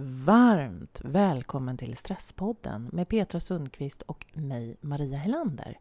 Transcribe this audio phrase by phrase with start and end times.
[0.00, 5.78] Varmt välkommen till Stresspodden med Petra Sundqvist och mig, Maria Helander.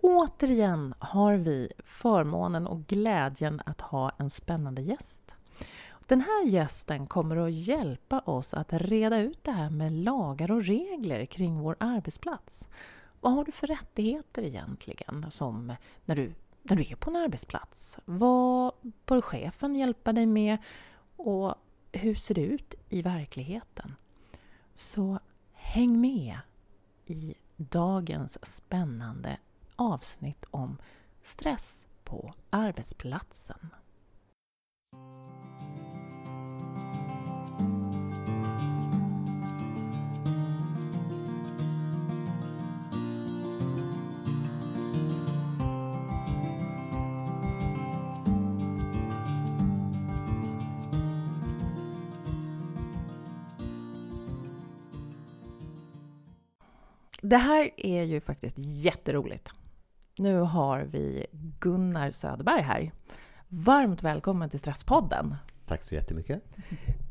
[0.00, 5.34] Återigen har vi förmånen och glädjen att ha en spännande gäst.
[6.06, 10.64] Den här gästen kommer att hjälpa oss att reda ut det här med lagar och
[10.64, 12.68] regler kring vår arbetsplats.
[13.20, 15.72] Vad har du för rättigheter egentligen som
[16.04, 16.32] när du,
[16.62, 17.98] när du är på en arbetsplats?
[18.04, 18.72] Vad
[19.06, 20.58] bör chefen hjälpa dig med?
[21.16, 21.54] Och
[21.92, 23.94] hur ser det ut i verkligheten?
[24.74, 25.20] Så
[25.52, 26.38] häng med
[27.06, 29.38] i dagens spännande
[29.76, 30.78] avsnitt om
[31.22, 33.74] stress på arbetsplatsen.
[57.22, 59.50] Det här är ju faktiskt jätteroligt.
[60.18, 61.26] Nu har vi
[61.60, 62.92] Gunnar Söderberg här.
[63.48, 65.36] Varmt välkommen till Stresspodden.
[65.66, 66.42] Tack så jättemycket.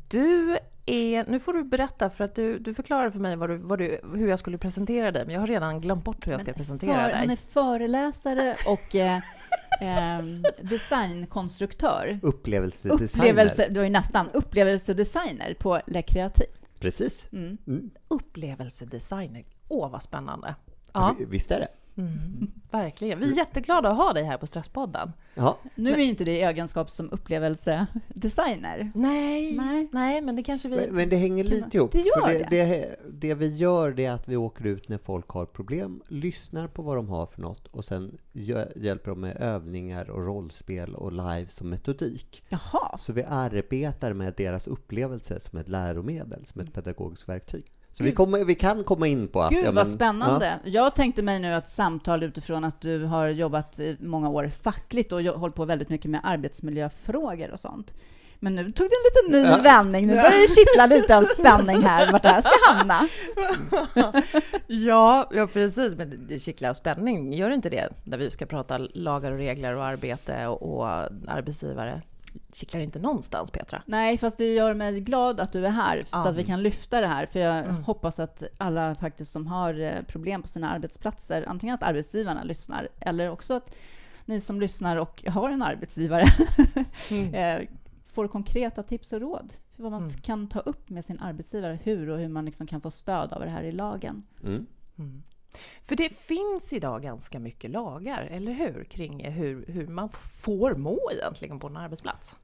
[0.08, 3.56] Du är, nu får du berätta, för att du, du förklarade för mig vad du,
[3.56, 6.40] vad du, hur jag skulle presentera dig, men jag har redan glömt bort hur jag
[6.40, 7.14] ska presentera för, dig.
[7.14, 9.16] Han är föreläsare och eh,
[10.18, 10.24] eh,
[10.60, 12.20] designkonstruktör.
[12.22, 13.04] Upplevelsedesigner.
[13.04, 16.48] Upplevelse, du är nästan upplevelsedesigner på Le Creative.
[16.78, 17.28] Precis.
[17.32, 17.58] Mm.
[17.66, 17.90] Mm.
[18.08, 19.44] Upplevelsedesigner.
[19.68, 20.54] Åh, vad spännande!
[20.92, 21.68] Ja, Visst är det?
[21.98, 23.20] Mm, verkligen.
[23.20, 25.12] Vi är jätteglada att ha dig här på Stresspodden.
[25.34, 28.92] Ja, Nu är ju inte det egenskap som upplevelsedesigner.
[28.94, 30.22] Nej, nej, Nej.
[30.22, 30.76] men det kanske vi...
[30.76, 31.92] men, men det hänger lite ihop.
[31.92, 32.64] det gör för det, det.
[32.64, 32.96] det.
[33.10, 36.96] Det vi gör är att vi åker ut när folk har problem, lyssnar på vad
[36.96, 41.70] de har för något och sen hjälper dem med övningar och rollspel och live som
[41.70, 42.44] metodik.
[42.48, 42.98] Jaha.
[42.98, 47.64] Så vi arbetar med deras upplevelse som ett läromedel, som ett pedagogiskt verktyg.
[47.98, 49.50] Så vi, kommer, vi kan komma in på att...
[49.50, 50.58] Gud ja, vad men- spännande.
[50.64, 55.12] Jag tänkte mig nu att samtal utifrån att du har jobbat i många år fackligt
[55.12, 57.94] och hållit på väldigt mycket med arbetsmiljöfrågor och sånt.
[58.40, 59.62] Men nu tog det en liten ny Ja.
[59.62, 60.06] vändning.
[60.06, 63.08] Nu börjar det kittla lite av spänning här, vart det här ska hamna.
[64.66, 65.94] ja, ja, precis.
[65.94, 67.32] Men det- det kittlar av spänning.
[67.34, 70.86] Gör inte det när vi ska prata lagar och regler och arbete och, och
[71.28, 72.02] arbetsgivare?
[72.52, 73.82] Kittlar inte någonstans, Petra?
[73.86, 76.22] Nej, fast det gör mig glad att du är här, Ja.
[76.22, 77.26] så att vi kan lyfta det här.
[77.26, 77.84] För jag Mm.
[77.84, 82.88] hoppas att alla faktiskt som har eh, problem på sina arbetsplatser, antingen att arbetsgivarna lyssnar,
[83.00, 83.74] eller också att
[84.24, 86.24] ni som lyssnar och har en arbetsgivare
[87.32, 87.68] eh,
[88.06, 90.14] får konkreta tips och råd för vad man Mm.
[90.14, 93.40] kan ta upp med sin arbetsgivare, hur och hur man liksom kan få stöd av
[93.40, 94.22] det här i lagen.
[95.54, 95.60] Mm.
[95.60, 95.84] Mm.
[95.84, 98.84] För det finns idag ganska mycket lagar, eller hur?
[98.84, 102.36] Kring hur, hur man får må egentligen på en arbetsplats.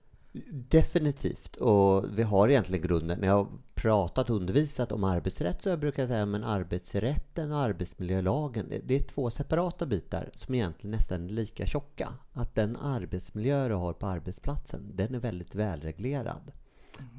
[0.51, 1.57] Definitivt.
[1.57, 3.19] Och vi har egentligen grunden.
[3.21, 7.53] När jag har pratat och undervisat om arbetsrätt så jag brukar jag säga men arbetsrätten
[7.53, 12.09] och arbetsmiljölagen det- är två separata bitar som egentligen nästan är lika tjocka.
[12.33, 16.53] Att den arbetsmiljö du har på arbetsplatsen den är väldigt välreglerad.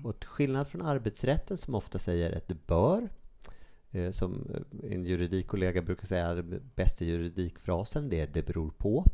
[0.03, 3.09] Och till skillnad från arbetsrätten som ofta säger att det bör
[4.12, 6.44] som eh, en juridikkollega brukar säga,
[6.76, 9.06] bästa juridikfrasen det är det beror på.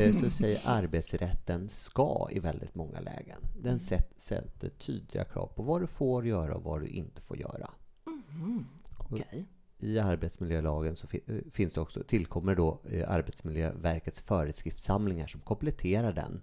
[0.00, 3.40] Eh, så säger arbetsrätten ska i väldigt många lägen.
[3.62, 7.36] Den sätt- sätter tydliga krav på vad du får göra och vad du inte får
[7.38, 7.70] göra.
[8.06, 8.64] Mm.
[8.98, 9.44] Okej.
[9.78, 16.12] I arbetsmiljölagen så fi- eh, finns det också, tillkommer då eh, Arbetsmiljöverkets föreskriftssamlingar som kompletterar
[16.12, 16.40] den.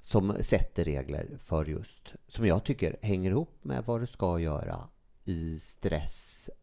[0.00, 4.88] Som sätter regler för just, som jag tycker hänger ihop med vad du ska göra
[5.24, 5.58] i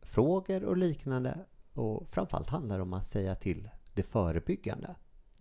[0.10, 1.46] stressfrågor och liknande.
[1.74, 4.96] Och framförallt handlar det om att säga till det förebyggande.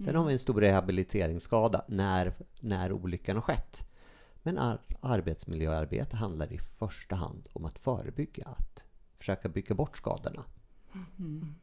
[0.04, 3.84] Sen har vi en stor rehabiliteringsskada när, när olyckan har skett.
[4.42, 8.84] Men ar- arbetsmiljöarbete handlar i första hand om att förebygga, att
[9.18, 10.44] försöka bygga bort skadorna.
[11.18, 11.54] Mm.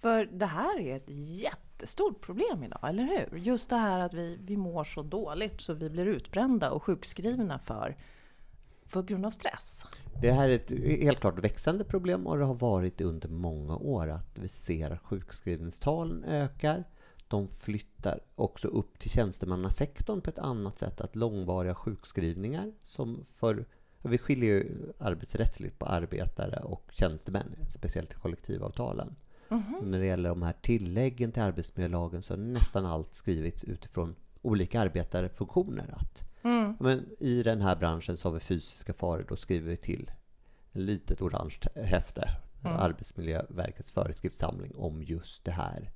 [0.00, 1.10] För det här är ett
[1.42, 3.38] jättestort problem idag, eller hur?
[3.38, 7.58] Just det här att vi, vi mår så dåligt så vi blir utbrända och sjukskrivna
[7.58, 7.96] för,
[8.90, 9.86] för grund av stress.
[10.20, 14.08] Det här är ett helt klart växande problem och det har varit under många år
[14.08, 16.84] att vi ser att sjukskrivningstalen ökar.
[17.28, 21.00] De flyttar också upp till tjänstemannasektorn på ett annat sätt.
[21.00, 23.64] Att långvariga sjukskrivningar som för
[24.02, 29.16] vi skiljer ju arbetsrättsligt på arbetare och tjänstemän, speciellt i kollektivavtalen.
[29.48, 29.74] Mhm.
[29.74, 34.14] Och när det gäller de här tilläggen till arbetsmiljölagen så har nästan allt skrivits utifrån
[34.42, 35.94] olika arbetarfunktioner.
[35.96, 36.76] Att Mm.
[36.80, 39.26] Men I den här branschen så har vi fysiska faror.
[39.28, 40.10] Då skriver vi till
[40.72, 42.28] ett litet orange häfte.
[42.64, 42.76] Mm.
[42.76, 45.90] Arbetsmiljöverkets föreskriftssamling om just det här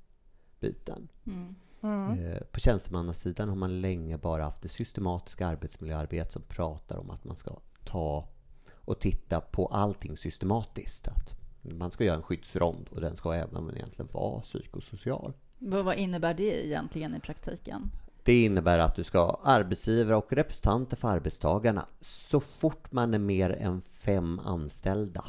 [0.60, 1.08] biten.
[1.26, 1.54] Mm.
[1.82, 2.42] Mm.
[2.52, 7.36] På tjänstemannasidan har man länge bara haft det systematiska arbetsmiljöarbete som pratar om att man
[7.36, 8.28] ska ta
[8.74, 11.08] och titta på allting systematiskt.
[11.08, 15.32] Att man ska göra en skyddsrond och den ska även egentligen vara psykosocial.
[15.58, 17.90] Vad innebär det egentligen i praktiken?
[18.24, 21.86] Det innebär att du ska ha arbetsgivare och representanter för arbetstagarna.
[22.00, 25.24] Så fort man är mer än fem anställda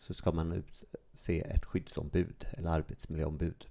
[0.00, 3.66] så ska man utse ett skyddsombud eller arbetsmiljöombud.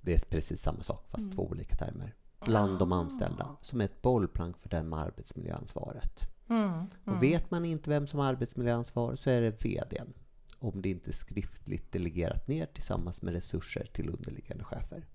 [0.00, 1.36] Det är precis samma sak fast mm.
[1.36, 2.14] två olika termer.
[2.40, 6.20] Bland de anställda som är ett bollplank för den med arbetsmiljöansvaret.
[6.48, 6.62] Mm.
[6.68, 6.86] Mm.
[7.04, 10.12] Och vet man inte vem som har arbetsmiljöansvar så är det VDn.
[10.58, 15.06] Om det inte är skriftligt delegerat ner tillsammans med resurser till underliggande chefer.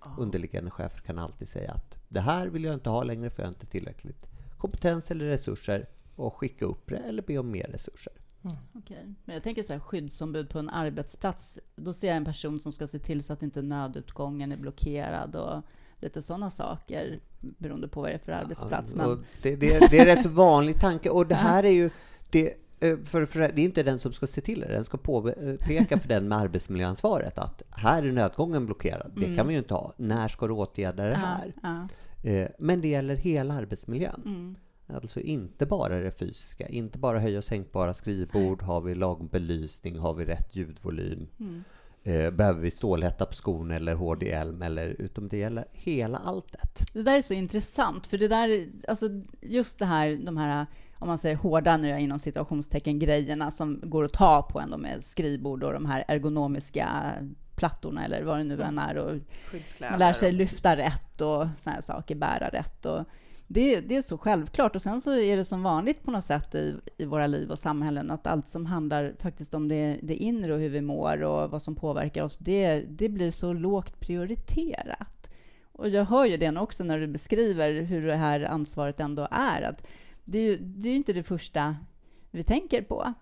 [0.00, 0.14] Oh.
[0.18, 3.46] Underliggande chefer kan alltid säga att det här vill jag inte ha längre för jag
[3.46, 4.26] har inte tillräckligt
[4.58, 8.12] kompetens eller resurser och skicka upp det eller be om mer resurser.
[8.44, 8.56] Mm.
[8.74, 9.14] Okay.
[9.24, 11.58] Men jag tänker så här, skyddsombud på en arbetsplats.
[11.76, 15.36] Då ser jag en person som ska se till så att inte nödutgången är blockerad
[15.36, 15.62] och
[16.00, 18.94] lite sådana saker beroende på vad det är för arbetsplats.
[18.94, 19.24] Men...
[19.42, 21.90] Det, det, det, är rätt vanlig tanke och det här är ju
[22.30, 24.96] det, eh, för, för, det är inte den som ska se till det, den ska
[24.96, 29.12] påpeka för den med arbetsmiljöansvaret att här är nödgången blockerad.
[29.16, 29.36] Det mm.
[29.36, 29.92] kan vi ju inte ha.
[29.96, 31.52] När ska du åtgärda det här?
[31.62, 31.88] Ja, ja.
[32.24, 34.22] Eh, men det gäller hela arbetsmiljön.
[34.24, 34.56] Mm.
[34.86, 40.14] Alltså inte bara det fysiska, inte bara höj och sänkbara skrivbord, har vi lagbelysning, har
[40.14, 41.28] vi rätt ljudvolym?
[41.40, 41.64] Mm.
[42.02, 44.62] Eh, behöver vi stålhätta på skon eller hård hjälm?
[44.62, 46.92] Eller, utom det gäller hela alltet.
[46.92, 49.08] Det där är så intressant, för det där, alltså
[49.42, 50.66] just det här, de här,
[50.98, 55.04] om man säger hårda nu inom situationstecken grejerna som går att ta på ändå med
[55.04, 57.12] skrivbord och de här ergonomiska
[57.56, 59.12] plattorna eller vad det nu än är och
[59.90, 63.04] man lär sig lyfta rätt och sådana saker, bära rätt och
[63.46, 64.76] det, det, är så självklart.
[64.76, 67.58] Och sen så är det som vanligt på något sätt i, i våra liv och
[67.58, 71.50] samhällen att allt som handlar faktiskt om det, det inre och hur vi mår och
[71.50, 75.30] vad som påverkar oss, det, det blir så lågt prioriterat.
[75.72, 79.62] Och jag hör ju det också när du beskriver hur det här ansvaret ändå är.
[79.62, 79.86] Att
[80.24, 81.76] det är ju det är inte det första
[82.30, 83.12] vi tänker på,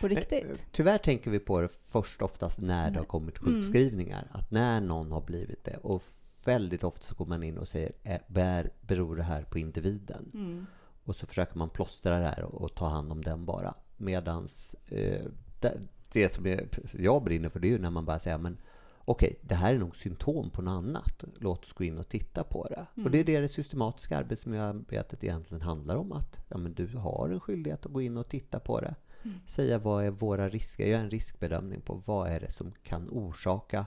[0.00, 0.66] på riktigt.
[0.72, 3.54] Tyvärr tänker vi på det först oftast när det har kommit mm.
[3.54, 4.22] sjukskrivningar.
[4.22, 4.32] Mm.
[4.32, 5.76] Att när någon har blivit det.
[5.76, 6.02] Och
[6.44, 7.92] väldigt ofta så går man in och säger
[8.26, 10.30] bär, beror det här på individen?
[10.34, 10.66] Mm.
[11.04, 13.74] Och så försöker man plåstra det här och, och ta hand om den bara.
[13.96, 15.24] Medans eh,
[15.60, 15.80] det,
[16.12, 18.58] det, som jag, jag brinner för det är ju när man bara säger men
[19.04, 21.24] okej, det här är nog symptom på något annat.
[21.38, 22.86] Låt oss gå in och titta på det.
[22.94, 23.06] Mm.
[23.06, 26.12] Och det är det det systematiska arbetsmiljöarbetet egentligen handlar om.
[26.12, 28.94] Att ja, men du har en skyldighet att gå in och titta på det.
[29.22, 29.38] Mm.
[29.46, 30.86] Säga vad är våra risker?
[30.86, 33.86] Göra en riskbedömning på vad är det som kan orsaka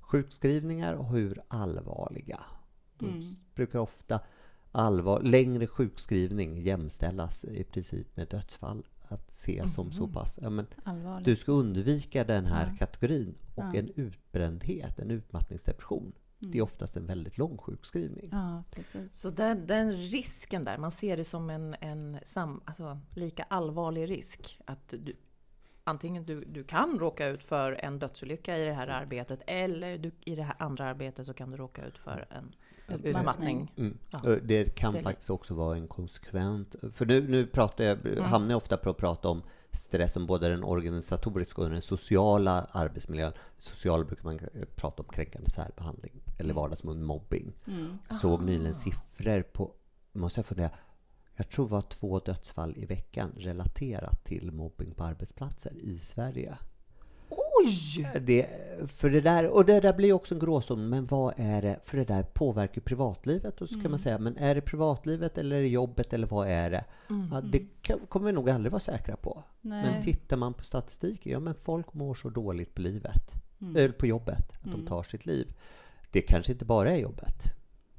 [0.00, 2.40] sjukskrivningar och hur allvarliga.
[3.02, 3.36] Mm.
[3.54, 4.20] brukar ofta
[4.72, 8.86] allvar, längre sjukskrivning jämställas i princip med dödsfall.
[9.10, 9.68] Att se mm.
[9.68, 10.14] som så mm.
[10.14, 10.38] pass...
[10.42, 10.66] Ja, men
[11.24, 12.76] du ska undvika den här ja.
[12.78, 13.34] kategorin.
[13.54, 13.74] Och ja.
[13.74, 16.52] en utbrändhet, en utmattningsdepression, Mm.
[16.52, 18.28] det är oftast en väldigt lång sjukskrivning.
[18.32, 18.62] Ja,
[19.08, 24.10] Så den, den, risken där, man ser det som en, en sam, alltså, lika allvarlig
[24.10, 24.58] risk.
[24.64, 25.16] Att du,
[25.84, 30.12] antingen du, du kan råka ut för en dödsolycka i det här arbetet eller du,
[30.24, 32.54] i det här andra arbetet så kan du råka ut för en
[33.04, 33.72] utmattning.
[33.76, 33.98] Mm.
[34.10, 34.20] Ja.
[34.42, 36.76] Det kan det faktiskt också vara en konsekvent...
[36.92, 38.24] För nu, nu pratar jag, mm.
[38.24, 42.66] hamnar jag ofta på att prata om stress som både den organisatoriska och den sociala
[42.72, 43.32] arbetsmiljön.
[43.58, 44.40] Social brukar man
[44.76, 46.56] prata om kränkande särbehandling eller mm.
[46.56, 47.52] vardagsmun mobbing.
[47.66, 47.98] Mm.
[48.20, 49.72] Såg nyligen siffror på,
[50.12, 50.70] måste jag fundera,
[51.36, 56.58] jag tror det var två dödsfall i veckan relaterat till mobbing på arbetsplatser i Sverige.
[57.28, 58.10] Oj!
[58.20, 58.46] Det,
[58.86, 61.80] för det där, och det där blir också en gråzon, men vad är det?
[61.84, 63.60] För det där påverkar privatlivet.
[63.60, 63.82] Och så mm.
[63.82, 64.02] kan man mm.
[64.02, 66.84] säga, men är det privatlivet eller är det jobbet eller vad är det?
[67.10, 67.28] Mm.
[67.32, 69.42] Ja, det kan, kommer vi nog aldrig vara säkra på.
[69.60, 69.82] Nej.
[69.82, 73.76] Men tittar man på statistiken, ja men folk mår så dåligt på livet, mm.
[73.76, 74.86] eller på jobbet, att de mm.
[74.86, 75.52] tar sitt liv.
[76.10, 77.42] Det kanske inte bara är jobbet.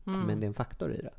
[0.07, 0.21] Mm.
[0.21, 1.13] Men det är en faktor i det.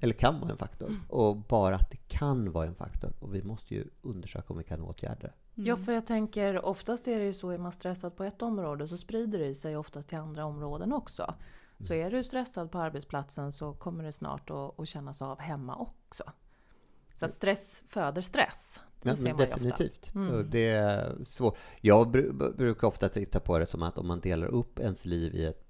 [0.00, 1.00] Eller kan vara en faktor.
[1.08, 3.12] Och bara att det kan vara en faktor.
[3.18, 5.32] Och vi måste ju undersöka om vi kan åtgärda det.
[5.58, 5.84] Ja, mm.
[5.84, 8.96] för jag tänker oftast är det ju så, är man stressad på ett område så
[8.96, 11.34] sprider det sig oftast till andra områden också.
[11.80, 12.06] Så mm.
[12.06, 16.24] är du stressad på arbetsplatsen så kommer det snart att, att kännas av hemma också.
[17.14, 18.80] Så att stress föder stress.
[19.02, 20.14] Det ja, men definitivt.
[20.14, 20.50] Mm.
[20.50, 21.56] Det är svårt.
[21.80, 22.10] Jag
[22.56, 25.66] brukar ofta titta på det som att om man delar upp ens liv i ett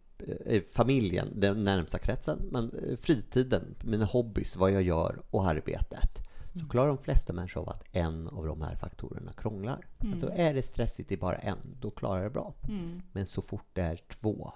[0.47, 6.26] Eh, familjen, den närmsta kretsen, men eh, fritiden, mina hobbys, vad jag gör och arbetet.
[6.57, 6.69] Så mm.
[6.69, 9.87] klarar de flesta människor av att en av de här faktorerna krånglar.
[9.99, 10.13] Mm.
[10.13, 12.55] Alltså är det stressigt i bara en, då klarar det bra.
[12.69, 13.03] Mm.
[13.13, 14.53] Men så fort det är två,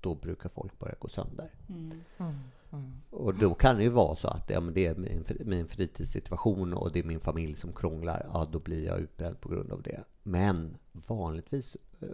[0.00, 1.50] då brukar folk börja gå sönder.
[1.68, 1.92] Mm.
[2.18, 2.34] mm.
[2.72, 2.92] mm.
[3.10, 6.74] Och då kan det ju vara så att ja, men det är min, min fritidssituation
[6.74, 8.26] och det är min familj som krånglar.
[8.32, 10.04] Ja, då blir jag utbränd på grund av det.
[10.22, 12.08] Men vanligtvis eh,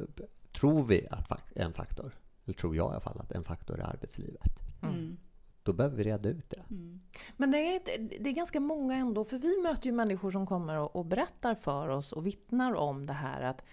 [0.52, 2.12] tror vi att en faktor
[2.48, 4.52] eller tror jag i alla fall, att en faktor är arbetslivet.
[4.82, 5.16] Mm.
[5.68, 6.62] Då behöver vi reda ut det.
[6.70, 7.00] Mm.
[7.36, 7.80] Men det är,
[8.20, 11.54] det är ganska många ändå, för vi möter ju människor som kommer och, och berättar
[11.54, 13.64] för oss och vittnar om det här att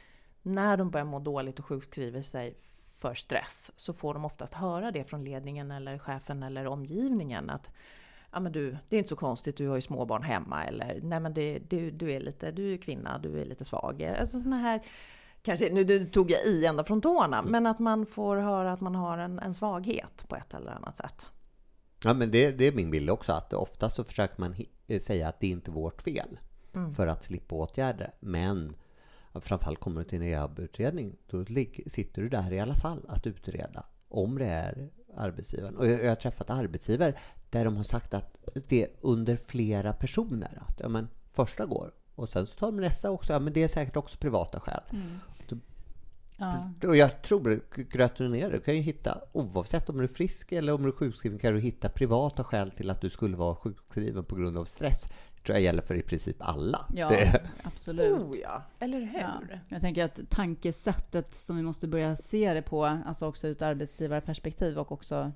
[0.42, 2.58] när de börjar må dåligt och sjukskriver sig
[2.98, 7.72] för stress så får de oftast höra det från ledningen eller chefen eller omgivningen att
[8.32, 11.20] ja men du, det är inte så konstigt, du har ju småbarn hemma eller nej
[11.20, 14.04] men det, du, du är lite, du är kvinna, du är lite svag.
[14.04, 14.82] Alltså sådana här,
[15.42, 18.82] kanske, nu, nu tog jag i ända från tårna, men att man får höra att
[18.82, 21.28] man har en, en svaghet på ett eller annat sätt.
[22.06, 25.28] Ja, men det, det är min bild också, att ofta så försöker man hi- säga
[25.28, 26.40] att det är inte vårt fel
[26.96, 28.14] för att slippa åtgärder.
[28.20, 28.76] Men
[29.34, 31.46] framförallt kommer du till en rehabutredning, då
[31.88, 35.76] sitter du där i alla fall att utreda om det är arbetsgivaren.
[35.78, 37.14] Och jag, jag har träffat arbetsgivare
[37.50, 40.58] där de har sagt att det är under flera personer.
[40.68, 43.34] Att ja, men första går och sen så tar de nästa också.
[43.34, 44.82] Ja, men det är säkert också privata skäl.
[46.38, 46.72] Ja.
[46.88, 50.84] Och jag tror, det, du kan ju hitta, oavsett om du är frisk eller om
[50.84, 54.36] du är sjukskriven, kan du hitta privata skäl till att du skulle vara sjukskriven på
[54.36, 55.10] grund av stress.
[55.36, 56.86] Det tror jag gäller för i princip alla.
[56.94, 58.12] Ja, Det, absolut.
[58.12, 59.20] Oh ja, eller hur?
[59.20, 59.42] Ja.
[59.70, 63.62] Jag tänker att tankesättet som vi måste börja se det på, alltså också ur ett
[63.62, 65.32] arbetsgivarperspektiv och också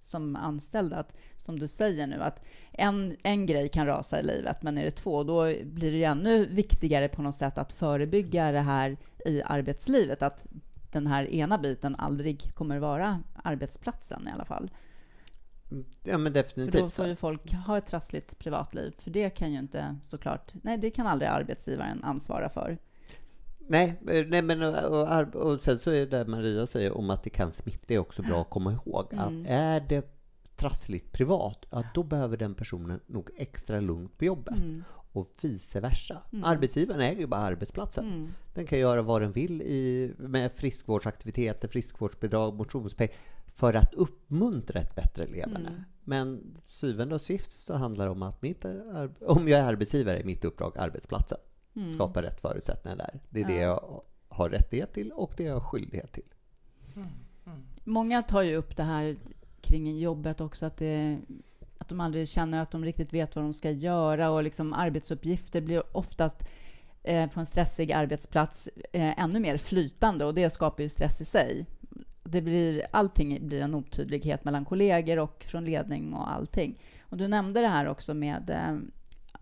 [0.00, 4.62] som anställd, att som du säger nu, att en, en grej kan rasa i livet,
[4.62, 8.52] men är det två, då blir det ju ännu viktigare på något sätt att förebygga
[8.52, 10.46] det här i arbetslivet, att
[10.92, 14.70] den här ena biten aldrig kommer vara arbetsplatsen i alla fall.
[16.04, 16.80] ja, men För definitivt.
[16.82, 20.78] då får ju folk ha ett trassligt privatliv, för det kan ju inte såklart, nej
[20.78, 22.78] det kan aldrig arbetsgivaren ansvara för.
[23.68, 27.22] Nej, eh, nej men och, och, och sen så är det Maria säger om att
[27.22, 29.12] det kan smitta, det är också bra att komma ihåg.
[29.12, 29.24] Mm.
[29.24, 30.14] Att är det
[30.56, 34.56] trassligt privat, ja, då behöver den personen nog extra lugnt på jobbet.
[34.56, 34.84] Mm.
[35.12, 36.22] Och vice versa.
[36.42, 38.06] Arbetsgivaren äger ju bara arbetsplatsen.
[38.06, 38.28] Mm.
[38.54, 43.08] Den kan göra vad den vill i, med friskvårdsaktiviteter, friskvårdsbidrag, motionspeng
[43.54, 45.68] för att uppmuntra ett bättre levande.
[45.68, 45.82] Mm.
[46.04, 50.18] Men syvende och sist så handlar det om att mitt, ar- om jag är arbetsgivare
[50.18, 51.38] är mitt uppdrag arbetsplatsen.
[51.78, 51.92] Mm.
[51.92, 53.20] Skapa rätt förutsättningar där.
[53.30, 53.60] Det är det Ja.
[53.60, 56.24] jag har rättighet till och det jag har skyldighet till.
[57.84, 59.16] Många tar ju upp det här
[59.60, 61.18] kring jobbet också, att, det,
[61.78, 65.60] att de aldrig känner att de riktigt vet vad de ska göra och liksom arbetsuppgifter
[65.60, 66.48] blir oftast
[67.02, 71.24] eh, på en stressig arbetsplats eh, ännu mer flytande och det skapar ju stress i
[71.24, 71.66] sig.
[72.24, 76.78] Det blir, allting blir en otydlighet mellan kollegor och från ledning och allting.
[77.00, 78.78] Och du nämnde det här också med eh,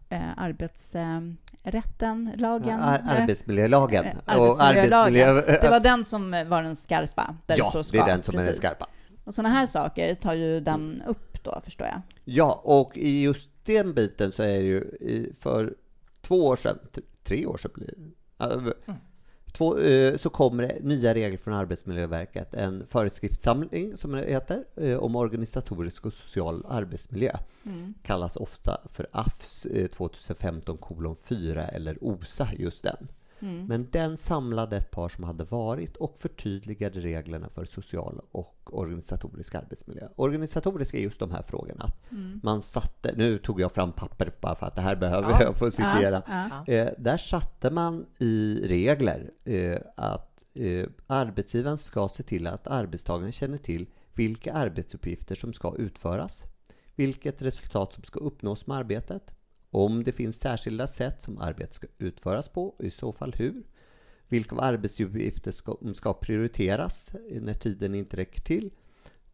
[0.09, 2.81] eh, arbetsrätten, lagen.
[2.81, 4.05] Ar- eh, arbetsmiljölagen.
[4.07, 5.29] eh, och arbetsmiljölagen.
[5.37, 8.03] arbetsmiljö- Det var den som var den skarpa, där det ja, står det ska.
[8.03, 8.61] är den som är den precis.
[8.63, 8.87] skarpa.
[9.25, 12.01] Och sådana här saker tar ju den upp då, förstår jag.
[12.25, 14.85] Ja, och i just den biten så är det ju
[15.41, 15.75] för
[16.21, 16.79] två år sedan,
[17.25, 17.95] tre år sedan blir det,
[18.39, 18.95] ja,
[19.57, 24.97] två, eh, så kommer det nya regler från Arbetsmiljöverket, en föreskriftssamling som det heter, eh,
[24.97, 27.37] om organisatorisk och social arbetsmiljö.
[28.03, 33.09] Kallas ofta för AFS 2015 kolon 4 eller OSA, just den.
[33.41, 39.55] Men den samlade ett par som hade varit och förtydligade reglerna för social och organisatorisk
[39.55, 40.09] arbetsmiljö.
[40.17, 41.85] Organisatorisk är just de här frågorna.
[41.85, 41.97] Att
[42.43, 45.43] Man satte, nu tog jag fram papper bara för att det här behöver Ja.
[45.43, 46.23] jag få citera.
[46.27, 52.67] Ja, Eh, där satte man i regler eh, att eh, arbetsgivaren ska se till att
[52.67, 56.43] arbetstagaren känner till vilka arbetsuppgifter som ska utföras,
[56.95, 59.31] vilket resultat som ska uppnås med arbetet,
[59.77, 63.63] om det finns särskilda sätt som arbetet ska utföras på, och i så fall hur,
[64.29, 68.71] vilka arbetsuppgifter ska, ska prioriteras när tiden inte räcker till?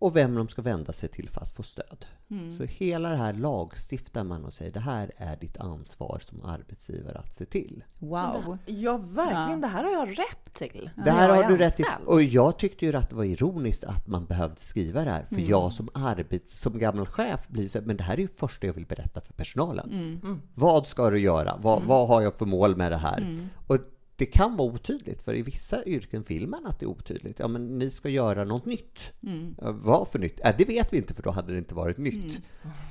[0.02, 2.06] Och vem de ska vända sig till för att få stöd.
[2.30, 2.56] Mm.
[2.56, 7.18] Så hela det här lagstiftar man och säger det här är ditt ansvar som arbetsgivare
[7.18, 7.84] att se till.
[7.98, 8.58] Wow.
[8.66, 9.50] Ja, verkligen.
[9.50, 9.56] Ja.
[9.56, 10.90] Det här har jag rätt till.
[11.04, 12.06] Det här har du rätt anställd.
[12.06, 15.26] Och jag tyckte ju att det var ironiskt att man behövde skriva det här.
[15.30, 15.44] Mm.
[15.44, 18.66] För jag som arbets, som gammal chef blir så men det här är ju första
[18.66, 19.90] jag vill berätta för personalen.
[19.92, 20.42] Mm.
[20.54, 21.56] Vad ska du göra?
[21.60, 23.18] Vad, vad har jag för mål med det här?
[23.18, 23.48] Mm.
[23.66, 23.78] Och
[24.16, 27.38] det kan vara otydligt, för i vissa yrken vill man att det är otydligt.
[27.38, 29.12] Ja, men ni ska göra något nytt.
[29.22, 29.54] Mm.
[29.58, 30.40] Vad för nytt?
[30.44, 32.40] Ja, det vet vi inte, för då hade det inte varit nytt.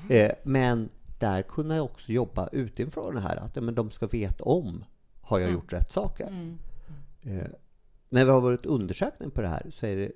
[0.09, 4.07] Eh, men där kunde jag också jobba utifrån det här, att ja, men de ska
[4.07, 4.85] veta om,
[5.21, 6.27] har jag gjort rätt saker?
[6.27, 6.57] Mm.
[7.21, 7.47] Eh,
[8.09, 10.11] när vi har varit undersökning på det här så är det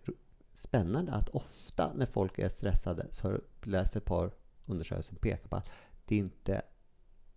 [0.53, 4.31] spännande att ofta när folk är stressade så har jag läst ett par
[4.65, 5.71] undersökningar som pekar på att
[6.05, 6.61] det inte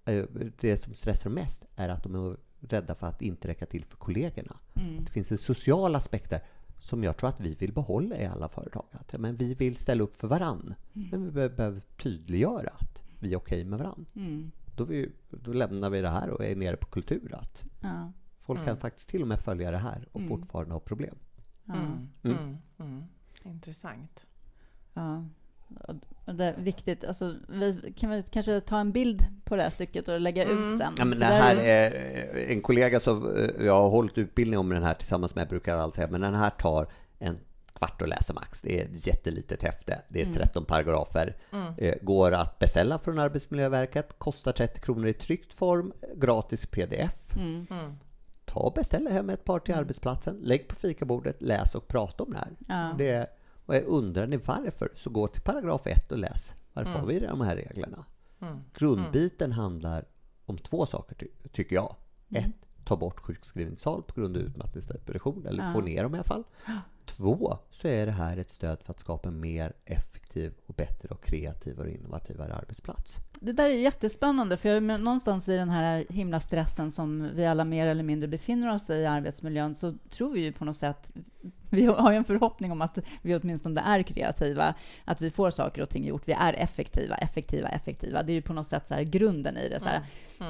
[0.04, 0.24] eh,
[0.60, 3.96] det som stressar mest är att de är rädda för att inte räcka till för
[3.96, 4.56] kollegorna.
[4.74, 5.04] Mm.
[5.04, 6.40] Det finns en social aspekt där
[6.80, 8.84] som jag tror att vi vill behålla i alla företag.
[8.92, 10.74] Att, ja, men vi vill ställa upp för varann.
[10.92, 14.06] Men vi be- behöver tydliggöra att vi är okej med varann.
[14.16, 14.50] Mm.
[14.76, 17.34] Då, vi, då lämnar vi det här och är nere på kultur.
[17.34, 18.12] Att Ja.
[18.40, 20.28] folk kan faktiskt till och med följa det här och Mm.
[20.28, 21.14] fortfarande ha problem.
[21.68, 23.02] Mm, mm, mm.
[23.42, 24.26] Intressant.
[24.94, 25.24] Ja.
[26.24, 27.04] Det är viktigt.
[27.04, 30.72] Alltså, vi kan vi kanske ta en bild på det här stycket och lägga Mm.
[30.72, 30.94] ut sen?
[30.98, 34.82] Ja, men det här är- en kollega som eh, jag har hållit utbildning om den
[34.82, 36.86] här tillsammans med, brukar alltid säga, men den här tar
[37.18, 37.38] en
[37.74, 38.60] kvart att läsa max.
[38.60, 40.00] Det är ett jättelitet häfte.
[40.08, 40.34] Det är Mm.
[40.36, 41.36] 13 paragrafer.
[41.78, 47.36] Eh, Går att beställa från Arbetsmiljöverket, kostar 30 kronor i tryckt form, gratis pdf.
[47.36, 47.66] Mm.
[48.44, 52.30] Ta och beställ hem ett par till arbetsplatsen, lägg på fikabordet, läs och prata om
[52.32, 52.48] det här.
[52.68, 52.94] Ja.
[52.98, 53.26] Det är,
[53.68, 56.54] och undrar ni varför, så gå till paragraf 1 och läs.
[56.72, 58.04] Varför har vi de här reglerna?
[58.74, 60.04] Grundbiten handlar
[60.44, 61.96] om två saker, ty tycker jag.
[62.30, 62.52] Ett,
[62.84, 66.44] ta bort sjukskrivningstal på grund av utmattningsdepression, eller få ner dem i alla fall.
[67.06, 71.08] Två, så är det här ett stöd för att skapa en mer effektiv och bättre
[71.08, 73.16] och kreativare och innovativare arbetsplats.
[73.40, 77.64] Det där är jättespännande, för jag, någonstans i den här himla stressen som vi alla
[77.64, 81.12] mer eller mindre befinner oss i i arbetsmiljön så tror vi ju på något sätt,
[81.70, 85.82] vi har ju en förhoppning om att vi åtminstone är kreativa, att vi får saker
[85.82, 86.22] och ting gjort.
[86.28, 88.22] Vi är effektiva, effektiva, effektiva.
[88.22, 89.80] Det är ju på något sätt så här grunden i det.
[89.80, 90.00] Så här,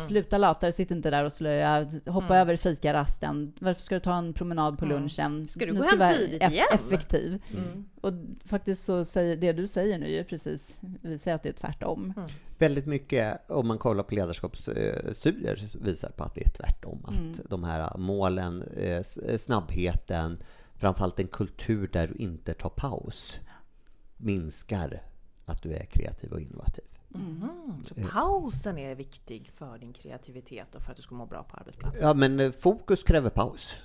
[0.09, 3.53] Sluta lata sitt inte där och slöja, hoppa över fikarasten.
[3.61, 5.49] Varför ska du ta en promenad på lunchen?
[5.49, 6.67] Ska du Nu gå hem vara tidigt eff- igen?
[6.75, 7.43] Effektiv.
[7.57, 7.85] Mm.
[8.01, 8.13] Och
[8.45, 11.53] faktiskt så säger det du säger nu är ju precis, vi säger att det är
[11.53, 12.15] tvärtom.
[12.59, 17.05] Väldigt mycket, om man kollar på ledarskapsstudier, visar på att det är tvärtom.
[17.05, 17.35] Att Mm.
[17.49, 19.03] de här målen, eh,
[19.39, 20.39] snabbheten,
[20.79, 23.39] framförallt en kultur där du inte tar paus,
[24.17, 25.03] minskar
[25.45, 26.85] att du är kreativ och innovativ.
[27.09, 27.83] Mhm.
[27.85, 31.57] Så pausen är viktig för din kreativitet och för att du ska må bra på
[31.57, 32.07] arbetsplatsen?
[32.07, 33.77] Ja, men eh, fokus kräver paus.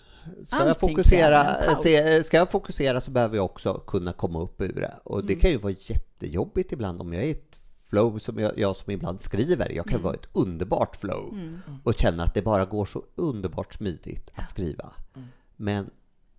[0.45, 1.83] Ska jag, Allting fokusera, kräver en paus.
[1.83, 4.99] se, ska jag fokusera så behöver jag också kunna komma upp ur det.
[5.03, 5.27] Och Mm.
[5.27, 8.75] det kan ju vara jättejobbigt ibland om jag är i ett flow som jag, jag
[8.75, 9.69] som ibland skriver.
[9.69, 10.03] Jag kan Mm.
[10.03, 11.37] vara i ett underbart flow
[11.83, 14.93] och känna att det bara går så underbart smidigt att skriva.
[15.15, 15.27] Mm.
[15.55, 15.89] Men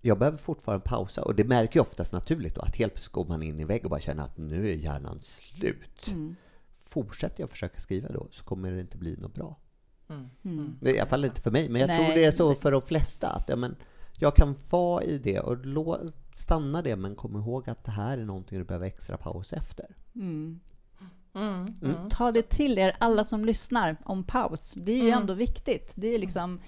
[0.07, 3.25] jag behöver fortfarande pausa och det märker jag oftast naturligt då att helt plötsligt går
[3.25, 6.09] man in i vägg och bara känner att nu är hjärnan slut.
[6.09, 6.37] Mm.
[6.87, 9.57] Fortsätter jag försöka skriva då så kommer det inte bli något bra.
[10.43, 10.77] Mm.
[10.81, 12.55] Det är i alla fall inte för mig, men jag Nej, tror det är så
[12.55, 13.29] för de flesta.
[13.29, 13.77] Att, ja, men,
[14.19, 18.19] jag kan vara i det och lå- stanna det, men kom ihåg att det här
[18.19, 19.87] är någonting du behöver extra paus efter.
[20.14, 20.61] Mm.
[21.35, 21.66] Mm.
[21.83, 22.09] Mm.
[22.11, 24.73] Ta det till er, alla som lyssnar, om paus.
[24.77, 25.20] Det är ju Mm.
[25.20, 25.94] ändå viktigt.
[25.97, 26.61] Det är liksom,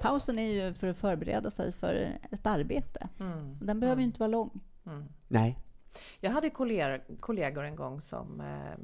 [0.00, 3.08] Pausen är ju för att förbereda sig för ett arbete.
[3.20, 3.58] Mm.
[3.62, 4.60] Den behöver ju inte vara lång.
[4.86, 5.04] Mm.
[5.28, 5.58] Nej,
[6.20, 8.78] Jag hade kollegor, kollegor en gång som, eh,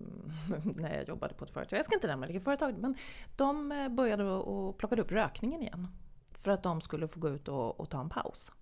[0.83, 2.95] när jag jobbade på ett företag, jag ska inte nämna vilket företag, men
[3.37, 5.89] de eh, började och plockade upp rökningen igen.
[6.33, 8.53] För att de skulle få gå ut och, och ta en paus.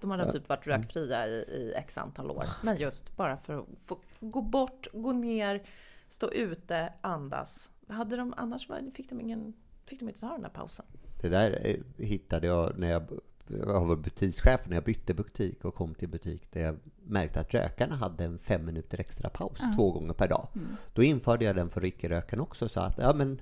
[0.00, 2.44] De hade typ varit rökfria i, i x antal år.
[2.62, 5.62] Men just bara för att få gå bort, gå ner,
[6.08, 7.70] stå ute, andas.
[7.88, 9.52] Hade de, annars var, fick, de ingen,
[9.86, 10.86] fick de inte ta den där pausen.
[11.20, 13.02] det där eh, hittade jag när jag,
[13.46, 17.54] jag var butikschef när jag bytte butik och kom till butik där jag märkte att
[17.54, 20.48] rökarna hade en fem minuter extra paus två gånger per dag.
[20.92, 23.40] Då införde jag den för icke-rökarna också så att ja, men,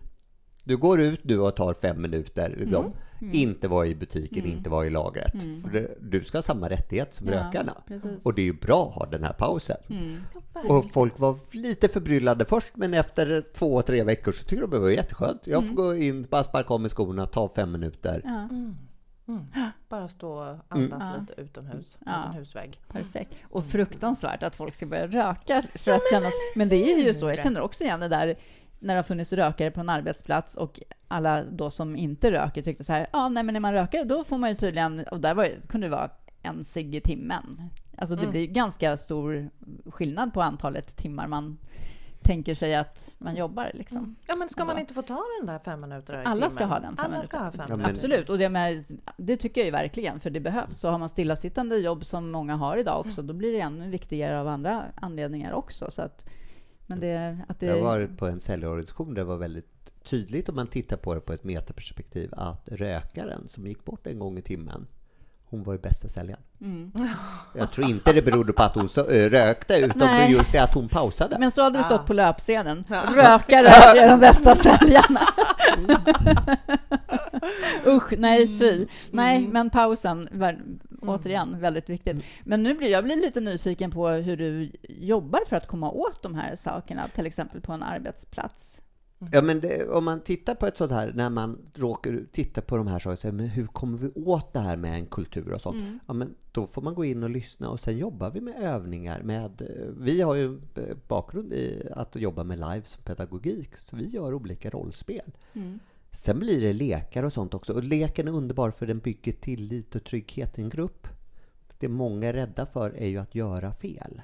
[0.64, 2.54] du går ut nu och tar fem minuter.
[2.58, 2.92] Liksom.
[3.20, 5.32] Inte vara i butiken, inte vara i lagret.
[5.62, 7.72] För det, du ska ha samma rättighet som rökarna.
[7.88, 8.26] precis.
[8.26, 9.76] Och det är ju bra att ha den här pausen.
[9.88, 10.20] Mm.
[10.68, 14.78] Och folk var lite förbryllade först, men efter två, tre veckor så tycker de det
[14.78, 15.46] var jätteskönt.
[15.46, 18.20] Jag får gå in, bara sparka om i skorna, ta fem minuter.
[18.24, 18.48] Ja,
[19.88, 21.20] Bara stå och andas Ja.
[21.20, 22.34] lite utomhus, Ja.
[22.92, 23.34] perfekt.
[23.48, 26.32] Och fruktansvärt att folk ska börja röka för att kännas...
[26.54, 28.34] Men det är ju så, jag känner också igen det där
[28.86, 32.84] när det har funnits rökare på en arbetsplats och alla då som inte röker tyckte
[32.84, 35.34] så här, ja nej men när man röker då får man ju tydligen, och där
[35.34, 36.10] var, det- kunde det vara
[36.42, 37.70] en cigg i timmen.
[37.98, 39.50] Alltså det blir ju ganska stor
[39.90, 41.58] skillnad på antalet timmar man
[42.22, 44.16] tänker sig att man jobbar liksom.
[44.26, 46.80] Ja men ska man inte få ta den där fem minuter i Alla ska ha
[46.80, 47.26] den fem Alla minuter.
[47.28, 47.90] ska ha fem minuter.
[47.90, 48.84] Absolut, och det, med,
[49.16, 50.78] det tycker jag ju verkligen, för det behövs.
[50.78, 54.40] Så har man stillasittande jobb som många har idag också, då blir det ännu viktigare
[54.40, 55.90] av andra anledningar också.
[55.90, 56.26] Så att,
[56.86, 60.54] men det, att det, Jag varit på en säljorganisation där det var väldigt tydligt om
[60.54, 64.42] man tittar på det på ett metaperspektiv att rökaren som gick bort en gång i
[64.42, 64.86] timmen
[65.48, 66.42] hon var ju bästa säljaren.
[66.60, 66.92] Mm.
[67.54, 70.26] Jag tror inte det berodde på att hon så, ö, rökte utan Nej.
[70.26, 71.38] på just det att hon pausade.
[71.38, 72.04] Men så hade det stått Ah.
[72.04, 72.84] på löpsedeln.
[72.88, 73.02] Ja.
[73.16, 73.68] Rökare
[74.00, 75.20] är de bästa säljarna.
[77.86, 78.86] Usch, nej fy.
[79.10, 80.28] Nej, men pausen,
[81.02, 82.24] ver- återigen, väldigt viktigt.
[82.44, 86.22] Men nu blir jag blir lite nyfiken på hur du jobbar för att komma åt
[86.22, 88.82] de här sakerna, till exempel på en arbetsplats.
[89.32, 92.76] Ja, men det, om man tittar på ett sånt här, när man råkar titta på
[92.76, 95.60] de här sakerna, så, men hur kommer vi åt det här med en kultur och
[95.60, 95.76] sånt?
[96.06, 99.22] Ja, men då får man gå in och lyssna och sen jobbar vi med övningar
[99.22, 99.62] med,
[99.98, 100.60] vi har ju
[101.08, 105.32] bakgrund i att jobba med live som pedagogik, så vi gör olika rollspel.
[106.16, 107.72] Sen blir det lekar och sånt också.
[107.72, 111.08] Och leken är underbar för den bygger tillit och trygghet i en grupp.
[111.78, 114.22] Det många är rädda för är ju att göra fel.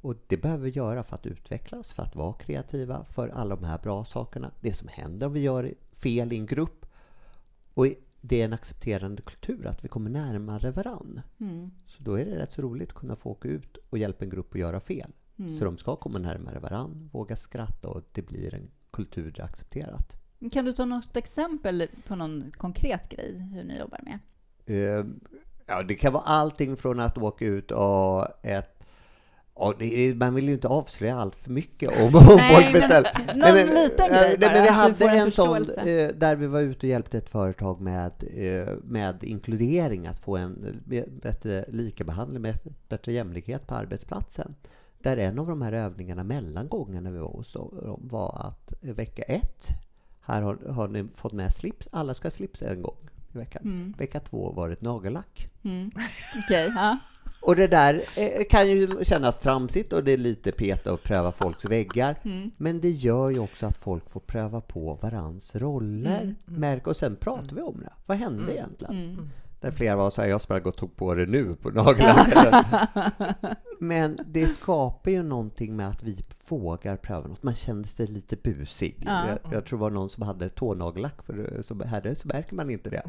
[0.00, 3.64] Och det behöver vi göra för att utvecklas, för att vara kreativa, för alla de
[3.64, 4.50] här bra sakerna.
[4.60, 6.86] Det som händer om vi gör fel i en grupp.
[7.74, 7.86] Och
[8.20, 11.20] det är en accepterande kultur, att vi kommer närmare varann.
[11.40, 11.70] Mm.
[11.86, 14.30] Så då är det rätt så roligt att kunna få åka ut och hjälpa en
[14.30, 15.12] grupp att göra fel.
[15.36, 15.56] Mm.
[15.56, 20.21] Så de ska komma närmare varann, våga skratta och det blir en kultur där accepterat.
[20.52, 24.18] Kan du ta något exempel på någon konkret grej hur ni jobbar med?
[24.98, 25.04] Eh,
[25.66, 28.68] Ja, det kan vara allting från att åka ut och ett
[29.54, 32.72] Ja, det man vill ju inte avslöja allt för mycket om, om Nej, folk men
[32.72, 33.34] beställer.
[33.34, 35.56] någon liten eh, grej nej, men vi bara, så vi hade en en sån
[35.88, 40.36] eh, där vi var ute och hjälpte ett företag med, eh, med inkludering, att få
[40.36, 42.52] en be- bättre likabehandling,
[42.88, 44.54] bättre jämlikhet på arbetsplatsen.
[44.98, 49.22] Där en av de här övningarna mellan gångerna vi var hos dem var att vecka
[49.22, 49.66] ett,
[50.22, 52.96] här har, har ni fått med slips, alla ska ha slips en gång
[53.34, 53.62] i veckan.
[53.64, 53.94] Mm.
[53.98, 55.50] Vecka två var det nagellack.
[55.62, 55.90] Mm.
[56.44, 56.98] Okej, ja.
[57.42, 61.32] Och det där eh, kan ju kännas tramsigt och det är lite peta och pröva
[61.32, 62.16] folks väggar.
[62.22, 62.50] Mm.
[62.56, 66.34] Men det gör ju också att folk får pröva på varans roller.
[66.44, 67.92] Märk, och sen pratar vi om det.
[68.06, 69.30] Vad hände egentligen?
[69.62, 72.64] Där flera var så här, jag sprang och tog på det nu på nagellacken.
[73.80, 77.42] Men det skapar ju någonting med att vi vågar pröva något.
[77.42, 79.02] Man känner sig lite busig.
[79.06, 79.28] Ja.
[79.28, 82.70] Jag, jag tror det var någon som hade tånagellack, för som herre så märker man
[82.70, 83.02] inte det.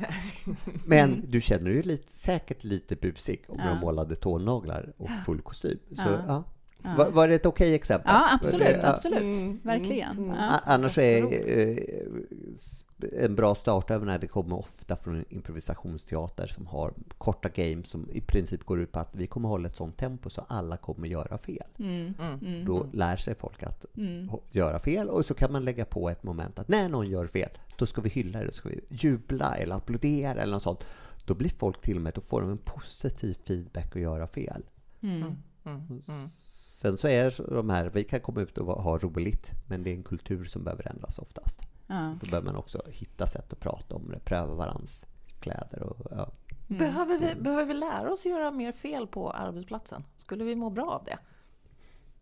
[0.86, 3.70] Men du känner dig ju lite, säkert lite busig om du Ja.
[3.70, 5.80] har målade tånaglar och full kostym.
[5.96, 6.44] Så, Ja.
[6.84, 6.94] Ja.
[6.98, 8.12] Var, var det ett okej exempel?
[8.14, 8.68] Ja, absolut.
[8.68, 8.88] Det- ja.
[8.94, 9.20] absolut.
[9.22, 10.12] Mm, Verkligen.
[10.12, 10.36] mm, mm.
[10.40, 10.60] Ja.
[10.66, 11.24] Annars är
[11.60, 11.78] eh,
[13.26, 18.64] en bra startövning det kommer ofta från improvisationsteater som har korta games som i princip
[18.66, 21.68] går ut på att vi kommer hålla ett sånt tempo så alla kommer göra fel.
[21.80, 22.14] Mm.
[22.20, 22.40] Mm.
[22.46, 22.66] Mm.
[22.66, 24.30] Då lär sig folk att Mm.
[24.52, 27.50] göra fel och så kan man lägga på ett moment att när någon gör fel,
[27.78, 30.84] då ska vi hylla det, då ska vi jubla eller applådera eller något sånt.
[31.26, 34.64] Då blir folk till och med, då får de en positiv feedback att göra fel.
[35.02, 35.22] Mm.
[35.66, 36.02] Mm.
[36.08, 36.30] Mm.
[36.84, 39.94] Sen så är de här, vi kan komma ut och ha roligt, men det är
[39.94, 41.60] en kultur som behöver ändras oftast.
[41.88, 42.16] Ja.
[42.22, 45.06] Då behöver man också hitta sätt att prata om det, pröva varans
[45.40, 46.32] kläder och ja.
[46.70, 46.80] Mm.
[46.80, 50.04] Behöver, vi, behöver vi lära oss göra mer fel på arbetsplatsen?
[50.18, 51.18] Skulle vi må bra av det?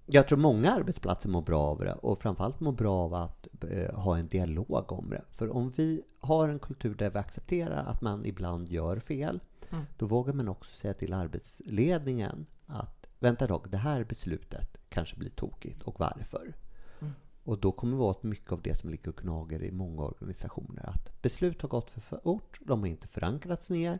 [0.05, 3.95] Jag tror många arbetsplatser mår bra av det och framförallt mår bra av att eh,
[3.95, 5.21] ha en dialog om det.
[5.31, 9.39] För om vi har en kultur där vi accepterar att man ibland gör fel,
[9.71, 9.85] Mm.
[9.97, 15.29] då vågar man också säga till arbetsledningen att vänta tag, det här beslutet kanske blir
[15.29, 16.53] tokigt och varför?
[16.99, 17.13] Mm.
[17.43, 20.89] Och då kommer vi åt mycket av det som ligger och gnager i många organisationer.
[20.89, 23.99] Att beslut har gått för fort, de har inte förankrats ner,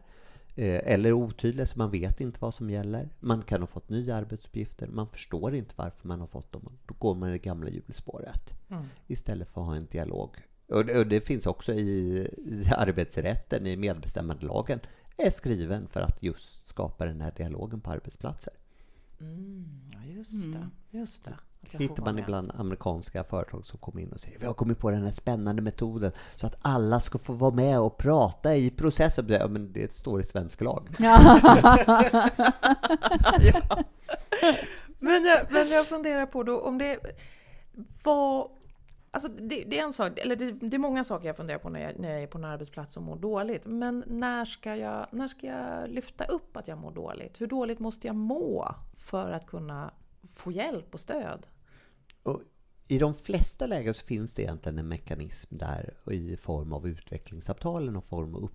[0.55, 3.09] eh, eller otydliga så man vet inte vad som gäller.
[3.19, 6.77] Man kan ha fått nya arbetsuppgifter, man förstår inte varför man har fått dem.
[6.85, 8.85] Då går man i det gamla hjulspåret Mm.
[9.07, 10.37] istället för att ha en dialog.
[10.67, 14.79] Och det, och det finns också i, i arbetsrätten, i medbestämmandelagen,
[15.17, 18.53] är skriven för att just skapa den här dialogen på arbetsplatser.
[19.21, 19.65] Mm.
[19.91, 20.51] Ja, just Mm.
[20.91, 20.97] det.
[20.97, 21.33] Just det.
[21.77, 25.03] Hittar man ibland amerikanska företag som kommer in och säger vi har kommit på den
[25.03, 29.25] här spännande metoden så att alla ska få vara med och prata i processen.
[29.29, 30.87] Ja, men det står i svensk lag.
[30.99, 31.39] Ja.
[33.41, 33.83] ja.
[34.99, 36.99] men, jag, men jag funderar på då om det
[38.03, 38.49] var...
[39.13, 41.69] Alltså det, det är en sak, eller det, det är många saker jag funderar på
[41.69, 43.65] när jag, när jag är på en arbetsplats och mår dåligt.
[43.65, 47.41] Men när ska, jag, när ska jag lyfta upp att jag mår dåligt?
[47.41, 49.93] Hur dåligt måste jag må för att kunna
[50.29, 51.47] få hjälp och stöd?
[52.23, 52.41] Och
[52.87, 57.87] I de flesta lägen så finns det egentligen en mekanism där i form av utvecklingssamtal,
[57.87, 58.49] en form av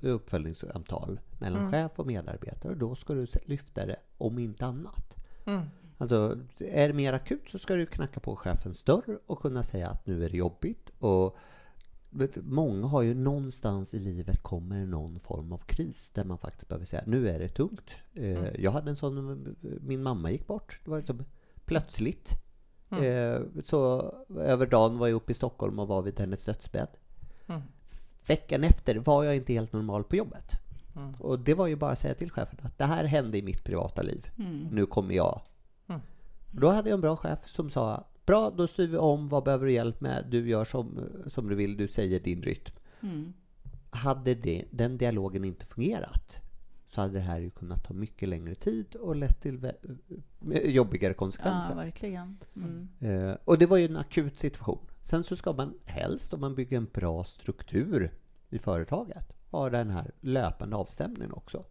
[0.00, 1.72] uppföljningssamtal mellan Mm.
[1.72, 2.72] chef och medarbetare.
[2.72, 5.16] Och då ska du lyfta det om inte annat.
[5.44, 5.62] Mm.
[5.98, 9.88] Alltså, är det mer akut så ska du knacka på chefens dörr och kunna säga
[9.88, 10.90] att nu är det jobbigt.
[10.98, 11.36] Och
[12.42, 16.86] många har ju någonstans i livet kommer någon form av kris där man faktiskt behöver
[16.86, 17.90] säga nu är det tungt.
[18.14, 18.54] Eh, Mm.
[18.58, 20.80] Jag hade en sån, min mamma gick bort.
[20.84, 21.24] Det var liksom
[21.64, 22.30] plötsligt.
[22.90, 23.04] Mm.
[23.04, 26.88] Eh, Så över dagen var jag uppe i Stockholm och var vid hennes dödsbädd.
[27.46, 27.62] Mm.
[28.26, 30.50] Veckan efter var jag inte helt normal på jobbet.
[30.96, 31.12] Mm.
[31.18, 33.64] Och det var ju bara att säga till chefen att det här hände i mitt
[33.64, 34.26] privata liv.
[34.38, 34.68] Mm.
[34.72, 35.40] Nu kommer jag.
[35.88, 36.00] Mm.
[36.50, 39.26] Då hade jag en bra chef som sa Bra, då styr vi om.
[39.26, 40.26] Vad behöver du hjälp med?
[40.30, 41.76] Du gör som, som du vill.
[41.76, 42.74] Du säger din rytm.
[43.00, 43.32] Mm.
[43.90, 46.40] Hade det, den dialogen inte fungerat
[46.88, 49.72] så hade det här ju kunnat ta mycket längre tid och lett till
[50.38, 51.74] med jobbigare Ja, konsekvenser.
[51.74, 52.36] verkligen.
[52.56, 52.88] Mm.
[53.00, 54.86] Eh, och det var ju en akut situation.
[55.02, 58.12] Sen så ska man helst, om man bygger en bra struktur
[58.50, 61.64] i företaget, ha den här löpande avstämningen också.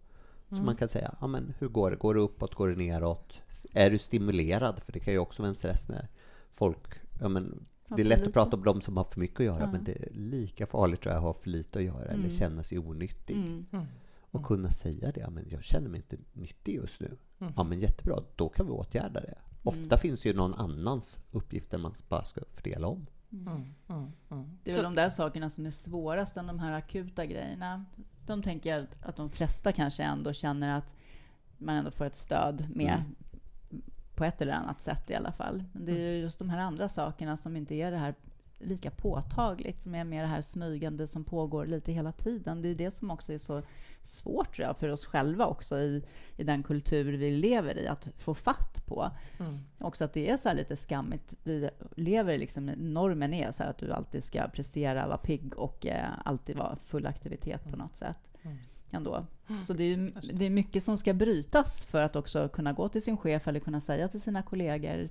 [0.49, 1.97] Så man kan säga, ja, men hur går det?
[1.97, 2.55] Går det uppåt?
[2.55, 3.41] Går det neråt?
[3.73, 4.79] Är du stimulerad?
[4.85, 6.07] För det kan ju också vara en stress när
[6.55, 6.93] folk...
[7.21, 8.27] Ja, men, det är lätt lite.
[8.29, 9.71] att prata om de som har för mycket att göra, Ja.
[9.71, 12.29] men det är lika farligt tror jag att ha för lite att göra eller Mm.
[12.29, 13.35] känna sig onyttig.
[13.37, 13.65] Mm.
[13.71, 13.85] Mm.
[14.31, 17.17] Och kunna säga det, ja, men jag känner mig inte nyttig just nu.
[17.39, 17.53] Mm.
[17.57, 19.35] Ja men jättebra, då kan vi åtgärda det.
[19.63, 23.05] Ofta finns ju någon annans uppgift där man bara ska fördela om.
[23.31, 23.47] Mm.
[23.87, 24.11] Mm.
[24.29, 24.57] Mm.
[24.63, 27.85] Det är Så- väl de där sakerna som är svårast än de här akuta grejerna.
[28.25, 30.95] De tänker jag att- att de flesta kanske ändå känner att
[31.57, 33.03] man ändå får ett stöd med
[34.15, 35.63] på ett eller annat sätt i alla fall.
[35.71, 38.15] Men det är ju just de här andra sakerna som inte är det här
[38.59, 42.61] lika påtagligt, som är mer det här smygande som pågår lite hela tiden.
[42.61, 43.61] Det är det som också är så
[44.03, 46.03] svårt tror jag, för oss själva också i,
[46.37, 49.11] i den kultur vi lever i, att få fatt på.
[49.39, 49.59] Mm.
[49.79, 51.35] Också att det är så här lite skammigt.
[51.43, 56.09] Vi lever liksom, normen är så att du alltid ska prestera, vara pigg och eh,
[56.25, 58.29] alltid vara full aktivitet på något sätt.
[58.41, 58.57] Mm.
[58.95, 59.25] Ändå.
[59.67, 60.45] Så det är, det.
[60.45, 63.81] är mycket som ska brytas för att också kunna gå till sin chef eller kunna
[63.81, 65.09] säga till sina kollegor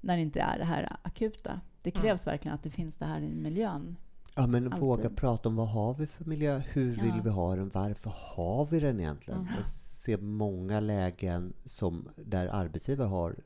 [0.00, 1.60] när det inte är det här akuta.
[1.82, 2.02] Det Mm.
[2.02, 3.96] krävs verkligen att det finns det här i miljön.
[4.34, 4.80] Ja, men Alltid.
[4.80, 6.58] våga prata om vad har vi för miljö?
[6.72, 7.20] Hur vill Ja.
[7.24, 7.70] vi ha den?
[7.74, 9.40] Varför har vi den egentligen?
[9.40, 9.52] Mm.
[9.56, 13.36] Jag ser många lägen som där arbetsgivare har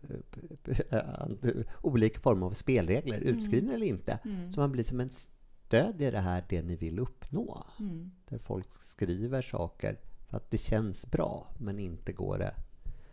[0.90, 1.50] eh,
[1.82, 4.18] olika former av spelregler, utskrivna eller inte.
[4.24, 4.52] Mm.
[4.52, 5.10] Så man blir som en
[5.74, 7.64] stödjer det här det ni vill uppnå.
[7.80, 8.10] Mm.
[8.28, 9.96] Där folk skriver saker
[10.28, 12.54] för att det känns bra, men inte går det.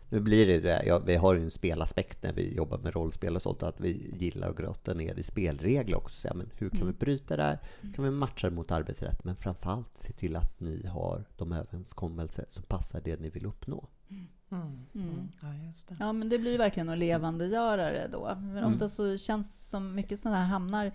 [0.08, 3.36] Nu blir det det, ja, vi har ju en spelaspekt när vi jobbar med rollspel
[3.36, 6.20] och sånt, att vi gillar att grotta ner i spelregler också.
[6.20, 6.92] Så, ja, men hur kan Mm.
[6.92, 7.58] vi bryta det här?
[7.80, 9.24] Hur kan vi matcha det mot arbetsrätt?
[9.24, 13.88] Men framförallt se till att ni har de överenskommelser som passar det ni vill uppnå.
[14.10, 14.26] Mm.
[14.50, 14.86] Mm.
[14.94, 15.28] Mm.
[15.42, 15.96] Ja, just det.
[16.00, 18.24] Ja, men det blir verkligen att levandegöra det då.
[18.40, 18.64] Men Mm.
[18.64, 20.92] ofta så känns det som mycket sådana här hamnar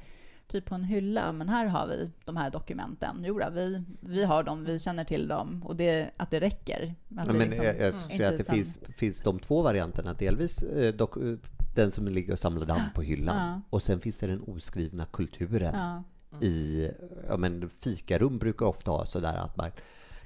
[0.47, 1.31] typ på en hylla.
[1.31, 3.23] Men här har vi de här dokumenten.
[3.25, 6.95] Jo, då, vi, vi har dem, vi känner till dem och det, att det räcker.
[7.17, 8.17] Att Ja, det men liksom- jag, jag mm.
[8.17, 10.13] ser att det finns, finns de två varianterna.
[10.13, 11.35] Delvis eh, dock, eh,
[11.75, 13.35] den som ligger och samlar damm på hyllan.
[13.35, 13.61] Ja.
[13.69, 15.75] Och sen finns det den oskrivna kulturen.
[15.75, 16.03] ja.
[16.41, 16.89] i
[17.27, 19.71] ja, men fikarum brukar ofta ha sådär att man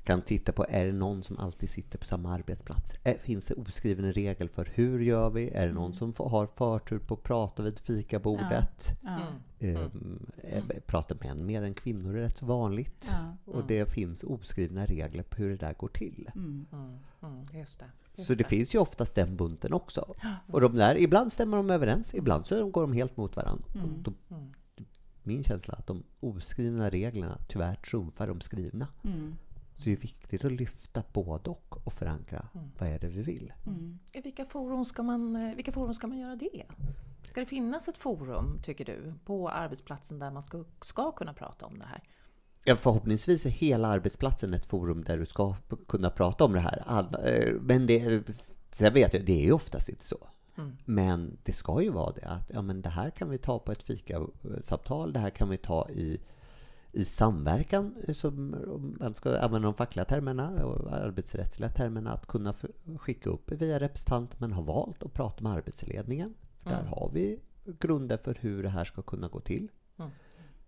[0.07, 2.93] kan titta på, är det någon som alltid sitter på samma arbetsplats?
[3.21, 5.49] Finns det oskriven regel för hur gör vi?
[5.49, 8.97] Är det någon som får, har förtur på att prata vid fikabordet?
[9.03, 9.19] Ja.
[9.59, 9.77] Mm.
[9.77, 13.05] Ehm, eh, Pratar män mer än kvinnor är rätt så vanligt.
[13.09, 13.51] Ja.
[13.53, 16.29] Och det finns oskrivna regler på hur det där går till.
[16.35, 16.65] Mm.
[16.71, 16.97] Mm.
[17.21, 17.45] Mm.
[17.53, 17.85] Just det.
[18.15, 20.15] Just Så det finns ju oftast den bunten också.
[20.23, 20.29] Ja.
[20.47, 23.65] Och de där, ibland stämmer de överens, ibland så går de helt mot varandra.
[23.75, 23.85] Mm.
[23.85, 24.53] Och då, Mm.
[25.23, 28.87] min känsla är att de oskrivna reglerna tyvärr trumfar de skrivna.
[29.03, 29.35] Mm.
[29.77, 32.71] Så det är viktigt att lyfta både och och förankra Mm.
[32.79, 33.53] vad är det vi vill.
[33.67, 33.99] Mm.
[34.13, 36.63] I vilka forum, ska man, eh, vilka forum ska man göra det?
[37.23, 41.65] Ska det finnas ett forum, tycker du, på arbetsplatsen där man ska, ska kunna prata
[41.65, 42.03] om det här?
[42.65, 45.55] Ja, förhoppningsvis är hela arbetsplatsen ett forum där du ska
[45.87, 46.83] kunna prata om det här.
[46.85, 48.23] Alla, eh, men det,
[48.71, 50.27] sen vet jag, det är ju oftast inte så.
[50.57, 50.77] Mm.
[50.85, 53.71] Men det ska ju vara det att ja, men det här kan vi ta på
[53.71, 56.19] ett fikasamtal, det här kan vi ta i,
[56.97, 62.27] i samverkan, eh, som om man ska använda de fackliga termerna och arbetsrättsliga termerna, att
[62.27, 62.53] kunna
[62.97, 66.33] skicka upp via representant, men har valt att prata med arbetsledningen.
[66.63, 66.87] Där Mm.
[66.87, 67.39] har vi
[67.79, 69.67] grunder för hur det här ska kunna gå till.
[69.97, 70.11] Mm.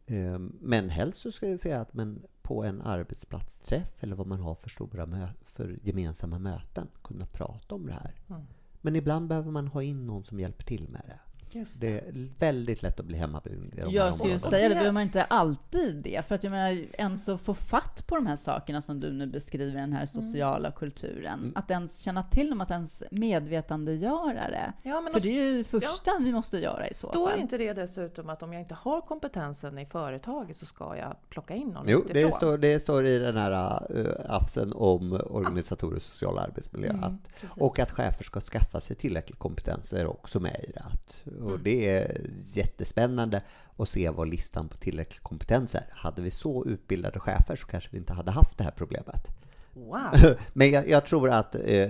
[0.06, 4.39] Ehm, Men helst så ska jag säga att men på en arbetsplatsträff eller vad man
[4.39, 8.15] har för stora för gemensamma möten kunna prata om det här.
[8.30, 8.42] Mm.
[8.82, 11.20] Men ibland behöver man ha in någon som hjälper till med det.
[11.56, 11.88] Just det.
[11.90, 14.92] Det är väldigt lätt att bli hemmablind i de Jag skulle säga det, det- behöver
[14.92, 16.26] man inte alltid det.
[16.28, 19.28] För att jag menar, ens att få fatt på de här sakerna som du nu
[19.28, 21.40] beskriver, den här sociala kulturen.
[21.40, 21.52] Mm.
[21.56, 24.74] Att ens känna till dem, att ens medvetandegöra det.
[24.84, 27.30] Ja, men För och det är ju det första vi måste göra i så Står
[27.30, 27.40] fall.
[27.40, 31.56] inte det dessutom att om jag inte har kompetensen i företaget så ska jag plocka
[31.56, 36.40] in någon Jo, det står, det står i den här uh, AFSen om organisatorisk social
[36.40, 36.90] arbetsmiljö.
[36.90, 40.80] Mm, Att, och att chefer ska skaffa sig tillräcklig kompetens är också med i det.
[40.82, 43.41] Att, och det är jättespännande
[43.78, 45.86] att se vad listan på tillräcklig kompetens är.
[45.91, 49.28] Hade vi så utbildade chefer så kanske vi inte hade haft det här problemet.
[49.73, 50.36] Wow!
[50.54, 51.89] Men jag, jag tror att eh,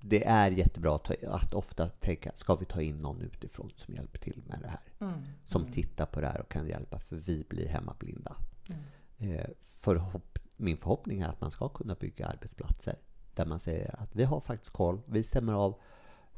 [0.00, 3.94] det är jättebra att, ta, att ofta tänka, ska vi ta in någon utifrån som
[3.94, 5.08] hjälper till med det här?
[5.08, 5.22] Mm.
[5.46, 5.72] Som mm.
[5.72, 8.36] tittar på det här och kan hjälpa, för vi blir hemmablinda.
[8.68, 9.34] Mm.
[9.34, 12.96] Eh, förhopp, min förhoppning är att man ska kunna bygga arbetsplatser
[13.34, 15.80] där man säger att vi har faktiskt koll, vi stämmer av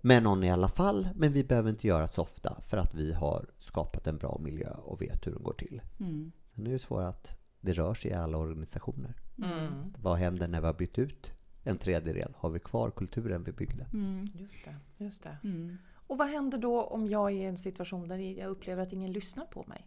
[0.06, 2.94] med någon i alla fall, men vi behöver inte göra det så ofta för att
[2.94, 5.82] vi har skapat en bra miljö och vet hur den går till.
[6.00, 6.32] Mm.
[6.54, 9.14] Sen är det svårt att det rör sig i alla organisationer.
[9.38, 9.94] Mm.
[9.98, 11.32] Vad händer när vi har bytt ut
[11.64, 12.34] en tredjedel?
[12.36, 13.86] Har vi kvar kulturen vi byggde?
[13.92, 14.26] Mm.
[14.34, 15.36] Just det, just det.
[15.44, 15.78] Mm.
[15.92, 19.12] Och vad händer då om jag är i en situation där jag upplever att ingen
[19.12, 19.86] lyssnar på mig?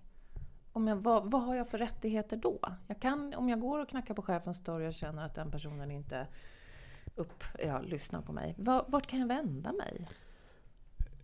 [0.71, 2.60] Om jag, vad, vad har jag för rättigheter då?
[2.88, 5.51] Jag kan, om jag går och knackar på chefens dörr och jag känner att den
[5.51, 6.27] personen inte
[7.19, 8.55] upp, ja, lyssnar på mig.
[8.58, 10.08] Va- Vart kan jag vända mig?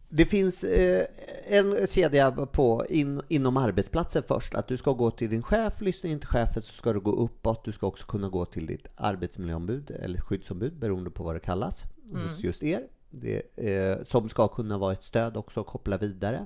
[0.10, 1.05] Det finns eh,
[1.47, 4.53] en kedja på in, inom arbetsplatsen först.
[4.55, 7.12] Att du ska gå till din chef, lyssna in till chefen, så ska du gå
[7.12, 7.65] uppåt.
[7.65, 11.84] Du ska också kunna gå till ditt arbetsmiljöombud eller skyddsombud beroende på vad det kallas
[12.12, 12.21] Mm.
[12.29, 12.84] hos just er.
[13.10, 16.45] Det, eh, som ska kunna vara ett stöd också och koppla vidare.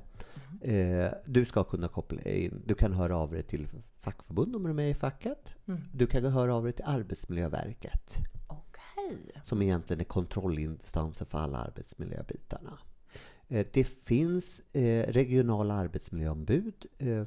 [0.61, 3.67] Eh, du ska kunna koppla in, du kan höra av dig till
[3.99, 5.53] fackförbund om du är med i facket.
[5.67, 5.81] Mm.
[5.93, 8.17] Du kan höra av dig till Arbetsmiljöverket.
[9.43, 12.79] Som egentligen är kontrollinstansen för alla arbetsmiljöbitarna.
[13.47, 16.85] Eh, Det finns eh, regionala arbetsmiljöombud.
[16.97, 17.23] eh,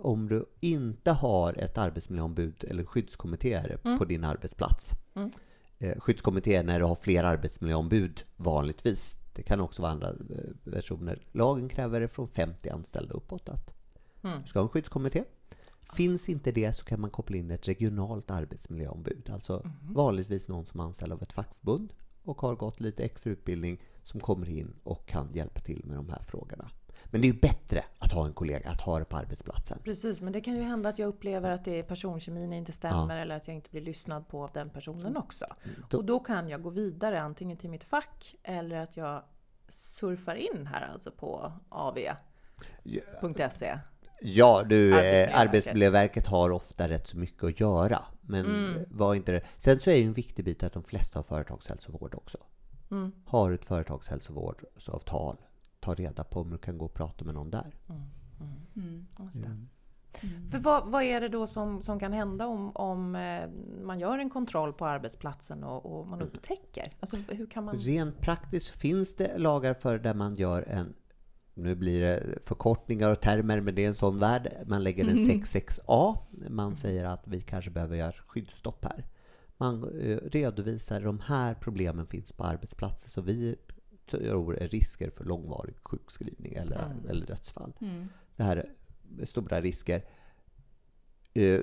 [0.00, 3.98] Om du inte har ett arbetsmiljöombud eller skyddskommittéer Mm.
[3.98, 4.90] på din arbetsplats.
[5.14, 5.30] Mm.
[5.98, 9.18] Skyddskommittéer när du har fler arbetsmiljöombud vanligtvis.
[9.32, 10.14] Det kan också vara andra
[10.64, 11.22] versioner.
[11.32, 13.74] Lagen kräver det från 50 anställda uppåt att
[14.24, 14.42] Mm.
[14.42, 15.24] du ska ha en skyddskommitté.
[15.94, 19.30] Finns inte det så kan man koppla in ett regionalt arbetsmiljöombud.
[19.30, 19.94] Alltså Mhm.
[19.94, 21.92] vanligtvis någon som är anställd av ett fackförbund
[22.24, 26.08] och har gått lite extra utbildning som kommer in och kan hjälpa till med de
[26.08, 26.70] här frågorna.
[27.04, 29.78] Men det är ju bättre att ha en kollega, att ha det på arbetsplatsen.
[29.84, 33.16] Precis, men det kan ju hända att jag upplever att det är personkemin inte stämmer
[33.16, 35.46] eller att jag inte blir lyssnad på av den personen också.
[35.90, 39.22] Då- Och då kan jag gå vidare antingen till mitt fack eller att jag
[39.68, 42.12] surfar in här alltså på av.se.
[42.82, 43.02] Ja,
[44.20, 45.34] du, eh, Arbetsmiljöverket.
[45.34, 48.02] Arbetsmiljöverket har ofta rätt så mycket att göra.
[48.20, 48.84] Men Mm.
[48.90, 49.40] var inte det.
[49.58, 52.38] Sen så är ju en viktig bit att de flesta har företagshälsovård också.
[52.90, 53.12] Mm.
[53.24, 55.36] Har ett företagshälsovårdsavtal.
[55.80, 57.74] Ta reda på om du kan gå och prata med någon där.
[58.76, 59.06] Mm.
[59.18, 59.46] Just det.
[59.48, 60.48] Mm.
[60.48, 63.48] För vad, vad är det då som, som kan hända om, om eh,
[63.82, 66.90] man gör en kontroll på arbetsplatsen och, och man upptäcker?
[67.00, 67.76] Alltså hur kan man...
[67.76, 70.94] Rent praktiskt finns det lagar för där man gör en
[71.56, 74.52] nu blir det förkortningar och termer, men det är en sån värld.
[74.66, 76.18] Man lägger en 66A.
[76.48, 79.04] Man säger att vi kanske behöver göra skyddsstopp här.
[79.56, 83.56] Man eh, redovisar de här problemen finns på arbetsplatser så vi
[84.10, 87.08] tror är risker för långvarig sjukskrivning eller, Mm.
[87.10, 87.72] eller dödsfall.
[87.80, 88.08] Mm.
[88.36, 88.56] Det här
[89.20, 90.04] är stora risker.
[91.34, 91.60] Eh,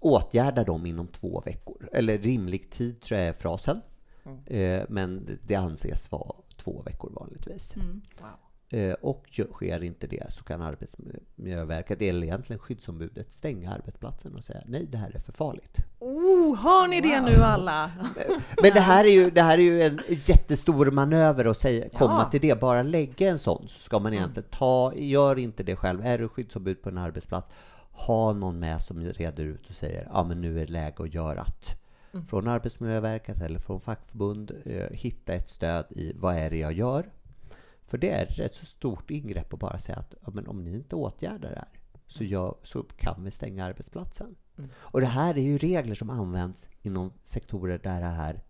[0.00, 1.88] åtgärda dem inom två veckor.
[1.92, 3.80] Eller rimlig tid tror jag är frasen.
[4.24, 4.38] Mm.
[4.46, 7.76] Eh, men det- det anses vara två veckor vanligtvis.
[7.76, 8.02] Mm.
[8.20, 8.30] Wow.
[8.68, 14.60] Eh, och sker inte det så kan Arbetsmiljöverket, eller egentligen skyddsombudet, stänga arbetsplatsen och säga
[14.66, 15.76] nej, det här är för farligt.
[15.98, 17.90] Oh, har ni det nu alla?
[18.62, 22.22] Men det här är ju, det här är ju en jättestor manöver att säga, komma
[22.24, 22.30] Ja.
[22.30, 22.60] Till det.
[22.60, 26.06] Bara lägga en sån så ska man egentligen ta, gör inte det själv.
[26.06, 27.48] Är du skyddsombud på en arbetsplats,
[27.90, 31.14] ha någon med som reder ut och säger ja men nu är det läge att
[31.14, 31.76] göra att.
[32.12, 32.26] Mm.
[32.26, 37.10] Från Arbetsmiljöverket eller från fackförbund, eh, hitta ett stöd i vad är det jag gör?
[37.86, 40.74] För det är ett så stort ingrepp att bara säga att ja, men om ni
[40.74, 41.68] inte åtgärdar det här
[42.06, 44.36] så, gör, så kan vi stänga arbetsplatsen.
[44.58, 44.70] Mm.
[44.76, 48.42] Och det här är ju regler som används inom sektorer där det här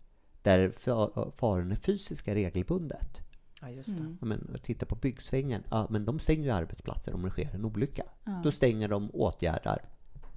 [0.43, 3.21] där fa- faran är fysiska regelbundet.
[3.61, 4.03] Ja, just det.
[4.03, 4.19] Mm.
[4.21, 7.65] Ja, men, titta på byggsvängen, ja, men de stänger ju arbetsplatser om det sker en
[7.65, 8.05] olycka.
[8.25, 8.41] Ja.
[8.45, 9.85] Då stänger de, åtgärdar.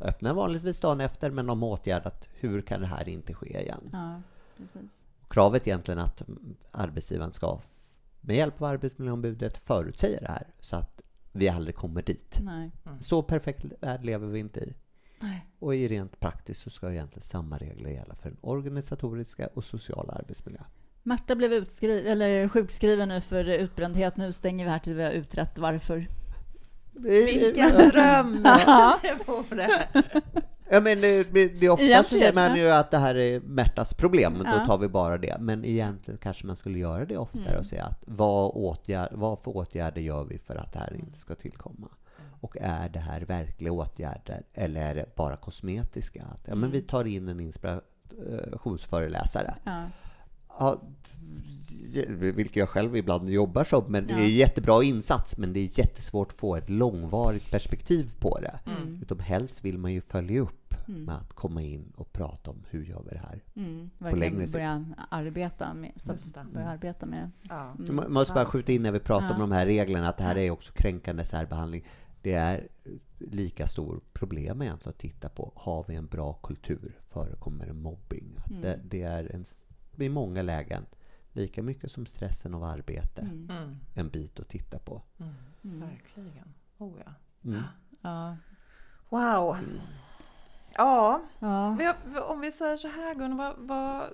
[0.02, 3.90] Öppnar vanligtvis dagen efter, men de har åtgärdat hur kan det här inte ske igen.
[3.92, 4.22] Ja,
[4.58, 5.06] precis.
[5.28, 7.60] Kravet egentligen att mm, arbetsgivaren ska
[8.22, 11.02] med hjälp av arbetsmiljöombudet förutsäga det här så att
[11.32, 12.40] vi aldrig kommer dit.
[12.42, 12.72] Nej.
[13.00, 14.74] Så perfekt värld lever vi inte i.
[15.20, 15.46] Nej.
[15.60, 20.14] Och i rent praktiskt så ska egentligen samma regler gälla för den organisatoriska och sociala
[20.14, 20.62] arbetsmiljö.
[21.04, 24.18] Märta blev utskri- eller sjukskriven nu för utbrändhet.
[24.18, 26.08] Nu stänger vi här tills vi har utrett varför.
[26.94, 28.44] Vilken dröm
[29.02, 29.88] det vore!
[30.72, 34.34] Ja, men det, är ofta så säger man ju att det här är Märtas problem,
[34.34, 34.60] men Ja.
[34.60, 35.38] då tar vi bara det.
[35.40, 37.60] Men egentligen kanske man skulle göra det oftare Mm.
[37.60, 41.20] och säga att vad, åtgärd, vad för åtgärder gör vi för att det här inte
[41.20, 41.88] ska tillkomma?
[42.42, 46.22] Och är det här verkliga åtgärder eller är det bara kosmetiska?
[46.34, 49.54] Att, ja, men vi tar in en inspirationsföreläsare.
[49.64, 49.84] Ja.
[50.60, 50.82] Ja,
[52.18, 56.28] vilket jag själv ibland jobbar som, men det är jättebra insats, men det är jättesvårt
[56.32, 58.60] att få ett långvarigt perspektiv på det.
[58.66, 59.00] Mm.
[59.02, 60.59] Utan helst vill man ju följa upp
[60.90, 61.04] Mm.
[61.04, 63.44] med att komma in och prata om hur gör vi det här.
[63.56, 63.78] Mm.
[63.78, 64.54] längre Verkligen sikt.
[64.54, 67.32] börja arbeta med, så börja arbeta med det.
[67.50, 67.72] Ja.
[67.80, 67.96] Mm.
[67.98, 69.34] Jag måste bara skjuta in när vi pratar Ja.
[69.34, 71.84] om de här reglerna, att det här är också kränkande särbehandling.
[72.22, 72.68] Det är
[73.18, 75.52] lika stor problem egentligen att titta på.
[75.56, 76.98] Har vi en bra kultur?
[77.10, 78.38] Förekommer det mobbing?
[78.50, 78.62] Mm.
[78.62, 79.46] det, det är en,
[80.06, 80.86] i många lägen
[81.32, 83.50] lika mycket som stressen av arbete Mm.
[83.50, 83.76] Mm.
[83.94, 85.02] en bit att titta på.
[85.20, 85.34] Mm.
[85.64, 85.80] Mm.
[85.80, 86.54] Verkligen.
[86.78, 87.12] Oh, ja.
[87.50, 87.62] Mm.
[88.02, 88.38] Ja.
[89.10, 89.58] Wow!
[90.80, 91.76] Ja, Ja.
[91.76, 94.10] men jag- om vi säger så här Gun, vad, vad,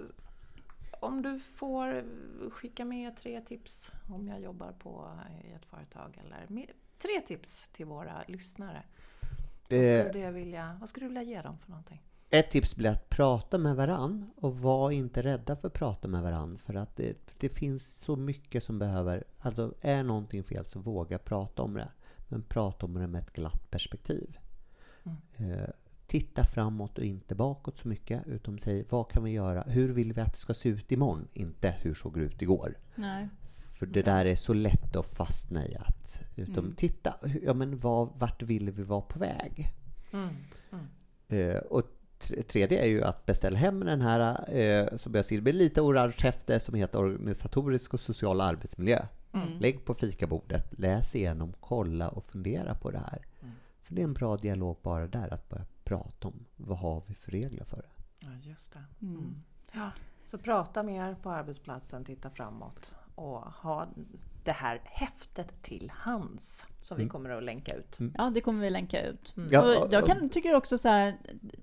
[0.99, 2.03] om du får
[2.51, 5.09] skicka med tre tips om jag jobbar på
[5.49, 6.69] i ett företag eller med,
[7.01, 8.83] tre tips till våra lyssnare.
[9.69, 12.01] Vad Eh, skulle, jag vilja, vad skulle du vilja ge dem för någonting?
[12.29, 16.21] ett tips blir att prata med varann och var inte rädda för att prata med
[16.23, 20.79] varann för att det, det finns så mycket som behöver, alltså är någonting fel så
[20.79, 21.87] våga prata om det.
[22.27, 24.37] Men prata om det med ett glatt perspektiv.
[25.03, 25.71] Mm.
[26.07, 29.61] Titta framåt och inte bakåt så mycket utan säg vad kan vi göra?
[29.61, 31.27] Hur vill vi att det ska se ut imorgon?
[31.33, 32.77] Inte hur såg det ut igår?
[32.95, 33.29] Nej.
[33.79, 36.75] För det där är så lätt att fastna i att utom Mm.
[36.75, 39.71] titta, ja men vad, vart vill vi vara på väg?
[40.13, 40.29] Mm.
[40.71, 40.85] Mm.
[41.49, 41.83] Eh, och
[42.19, 45.81] tre- tredje är ju att beställa hem den här, eh, som jag ser, blir lite
[45.81, 49.05] orange häfte som heter Organisatorisk och social arbetsmiljö.
[49.33, 49.59] Mm.
[49.59, 53.25] Lägg på fikabordet, läs igenom, kolla och fundera på det här.
[53.41, 53.53] Mm.
[53.81, 57.15] För det är en bra dialog bara där, att börja prata om vad har vi
[57.15, 57.89] för regler för det.
[58.19, 58.83] Ja, just det.
[59.01, 59.17] Mm.
[59.17, 59.43] Mm.
[59.73, 59.91] Ja,
[60.23, 63.87] så prata mer på arbetsplatsen, titta framåt och ha
[64.43, 67.11] det här häftet till hands som vi Mm.
[67.11, 67.97] kommer att länka ut.
[68.17, 69.33] Ja, det kommer vi länka ut.
[69.37, 69.49] Mm.
[69.51, 71.17] Ja, och jag kan, tycker också så här,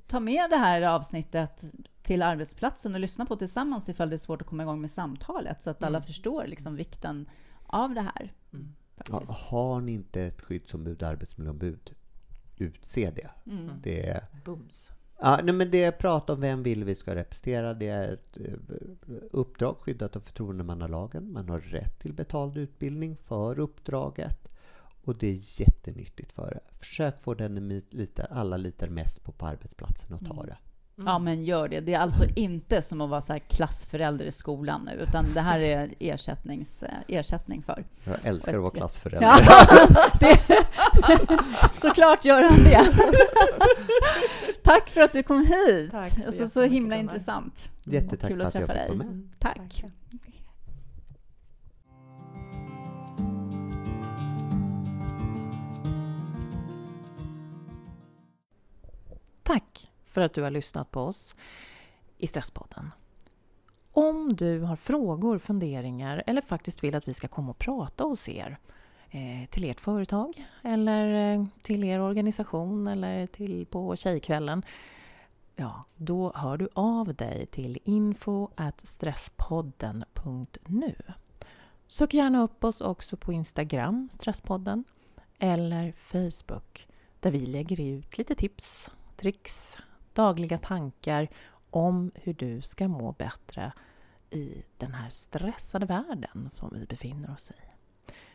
[0.07, 1.65] ta med det här avsnittet
[2.03, 5.63] till arbetsplatsen och lyssna på tillsammans ifall det är svårt att komma igång med samtalet
[5.63, 6.07] så att alla Mm.
[6.07, 7.31] förstår liksom vikten
[7.67, 8.33] av det här.
[8.53, 8.75] Mm.
[9.09, 11.95] Ja, har ni inte ett skyddsombud, arbetsmiljöombud,
[12.63, 13.31] utse det.
[13.47, 13.71] Mm.
[13.83, 14.91] Det är Bums.
[15.19, 17.75] Ja, nej, men det är prat om vem vill vi ska representera.
[17.75, 18.55] Det är ett eh,
[19.31, 21.33] uppdrag skyddat av förtroendemannalagen.
[21.33, 24.49] Man har rätt till betald utbildning för uppdraget.
[25.05, 26.79] Och det är jättenyttigt för er.
[26.79, 30.47] Försök få den ni litar, alla litar mest på på arbetsplatsen och ta
[30.99, 31.13] Mm.
[31.13, 31.81] Ja, men gör det.
[31.81, 35.41] Det är alltså inte som att vara så här klassförälder i skolan nu, utan det
[35.41, 37.85] här är ersättnings, eh, ersättning för.
[38.05, 39.27] Jag älskar att vara klassförälder.
[39.27, 39.39] Ja,
[40.21, 40.39] det,
[41.81, 42.87] såklart gör han det.
[44.63, 45.91] Tack för att du kom hit.
[45.91, 47.71] Tack så alltså, så jättemycket, himla intressant.
[47.85, 48.97] Jättetack Kul för att att jag fick dig.
[48.97, 49.07] med.
[49.07, 49.31] Mm.
[49.39, 49.57] Tack.
[49.57, 49.85] Tack
[60.13, 61.37] för att du har lyssnat på oss
[62.19, 62.91] i Stresspodden.
[63.93, 68.29] Om du har frågor, funderingar eller faktiskt vill att vi ska komma och prata hos
[68.29, 68.59] er
[69.11, 74.63] eh, till ert företag eller eh, till er organisation eller till på Tjejkvällen
[75.57, 78.49] Ja, då hör du av dig till info
[78.79, 80.95] stresspodden.nu.
[81.87, 84.85] Sök gärna upp oss också på Instagram, Stresspodden,
[85.39, 86.89] eller Facebook
[87.21, 89.79] där vi lägger ut lite tips, tricks,
[90.15, 91.29] dagliga tankar
[91.71, 93.73] om hur du ska må bättre
[94.31, 97.55] i den här stressade världen som vi befinner oss i.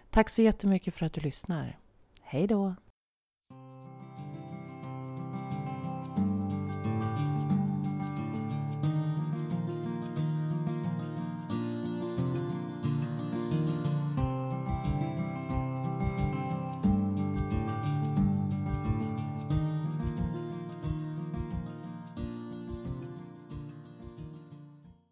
[0.10, 1.80] Tack så jättemycket för att du lyssnar.
[2.22, 2.76] Hej då!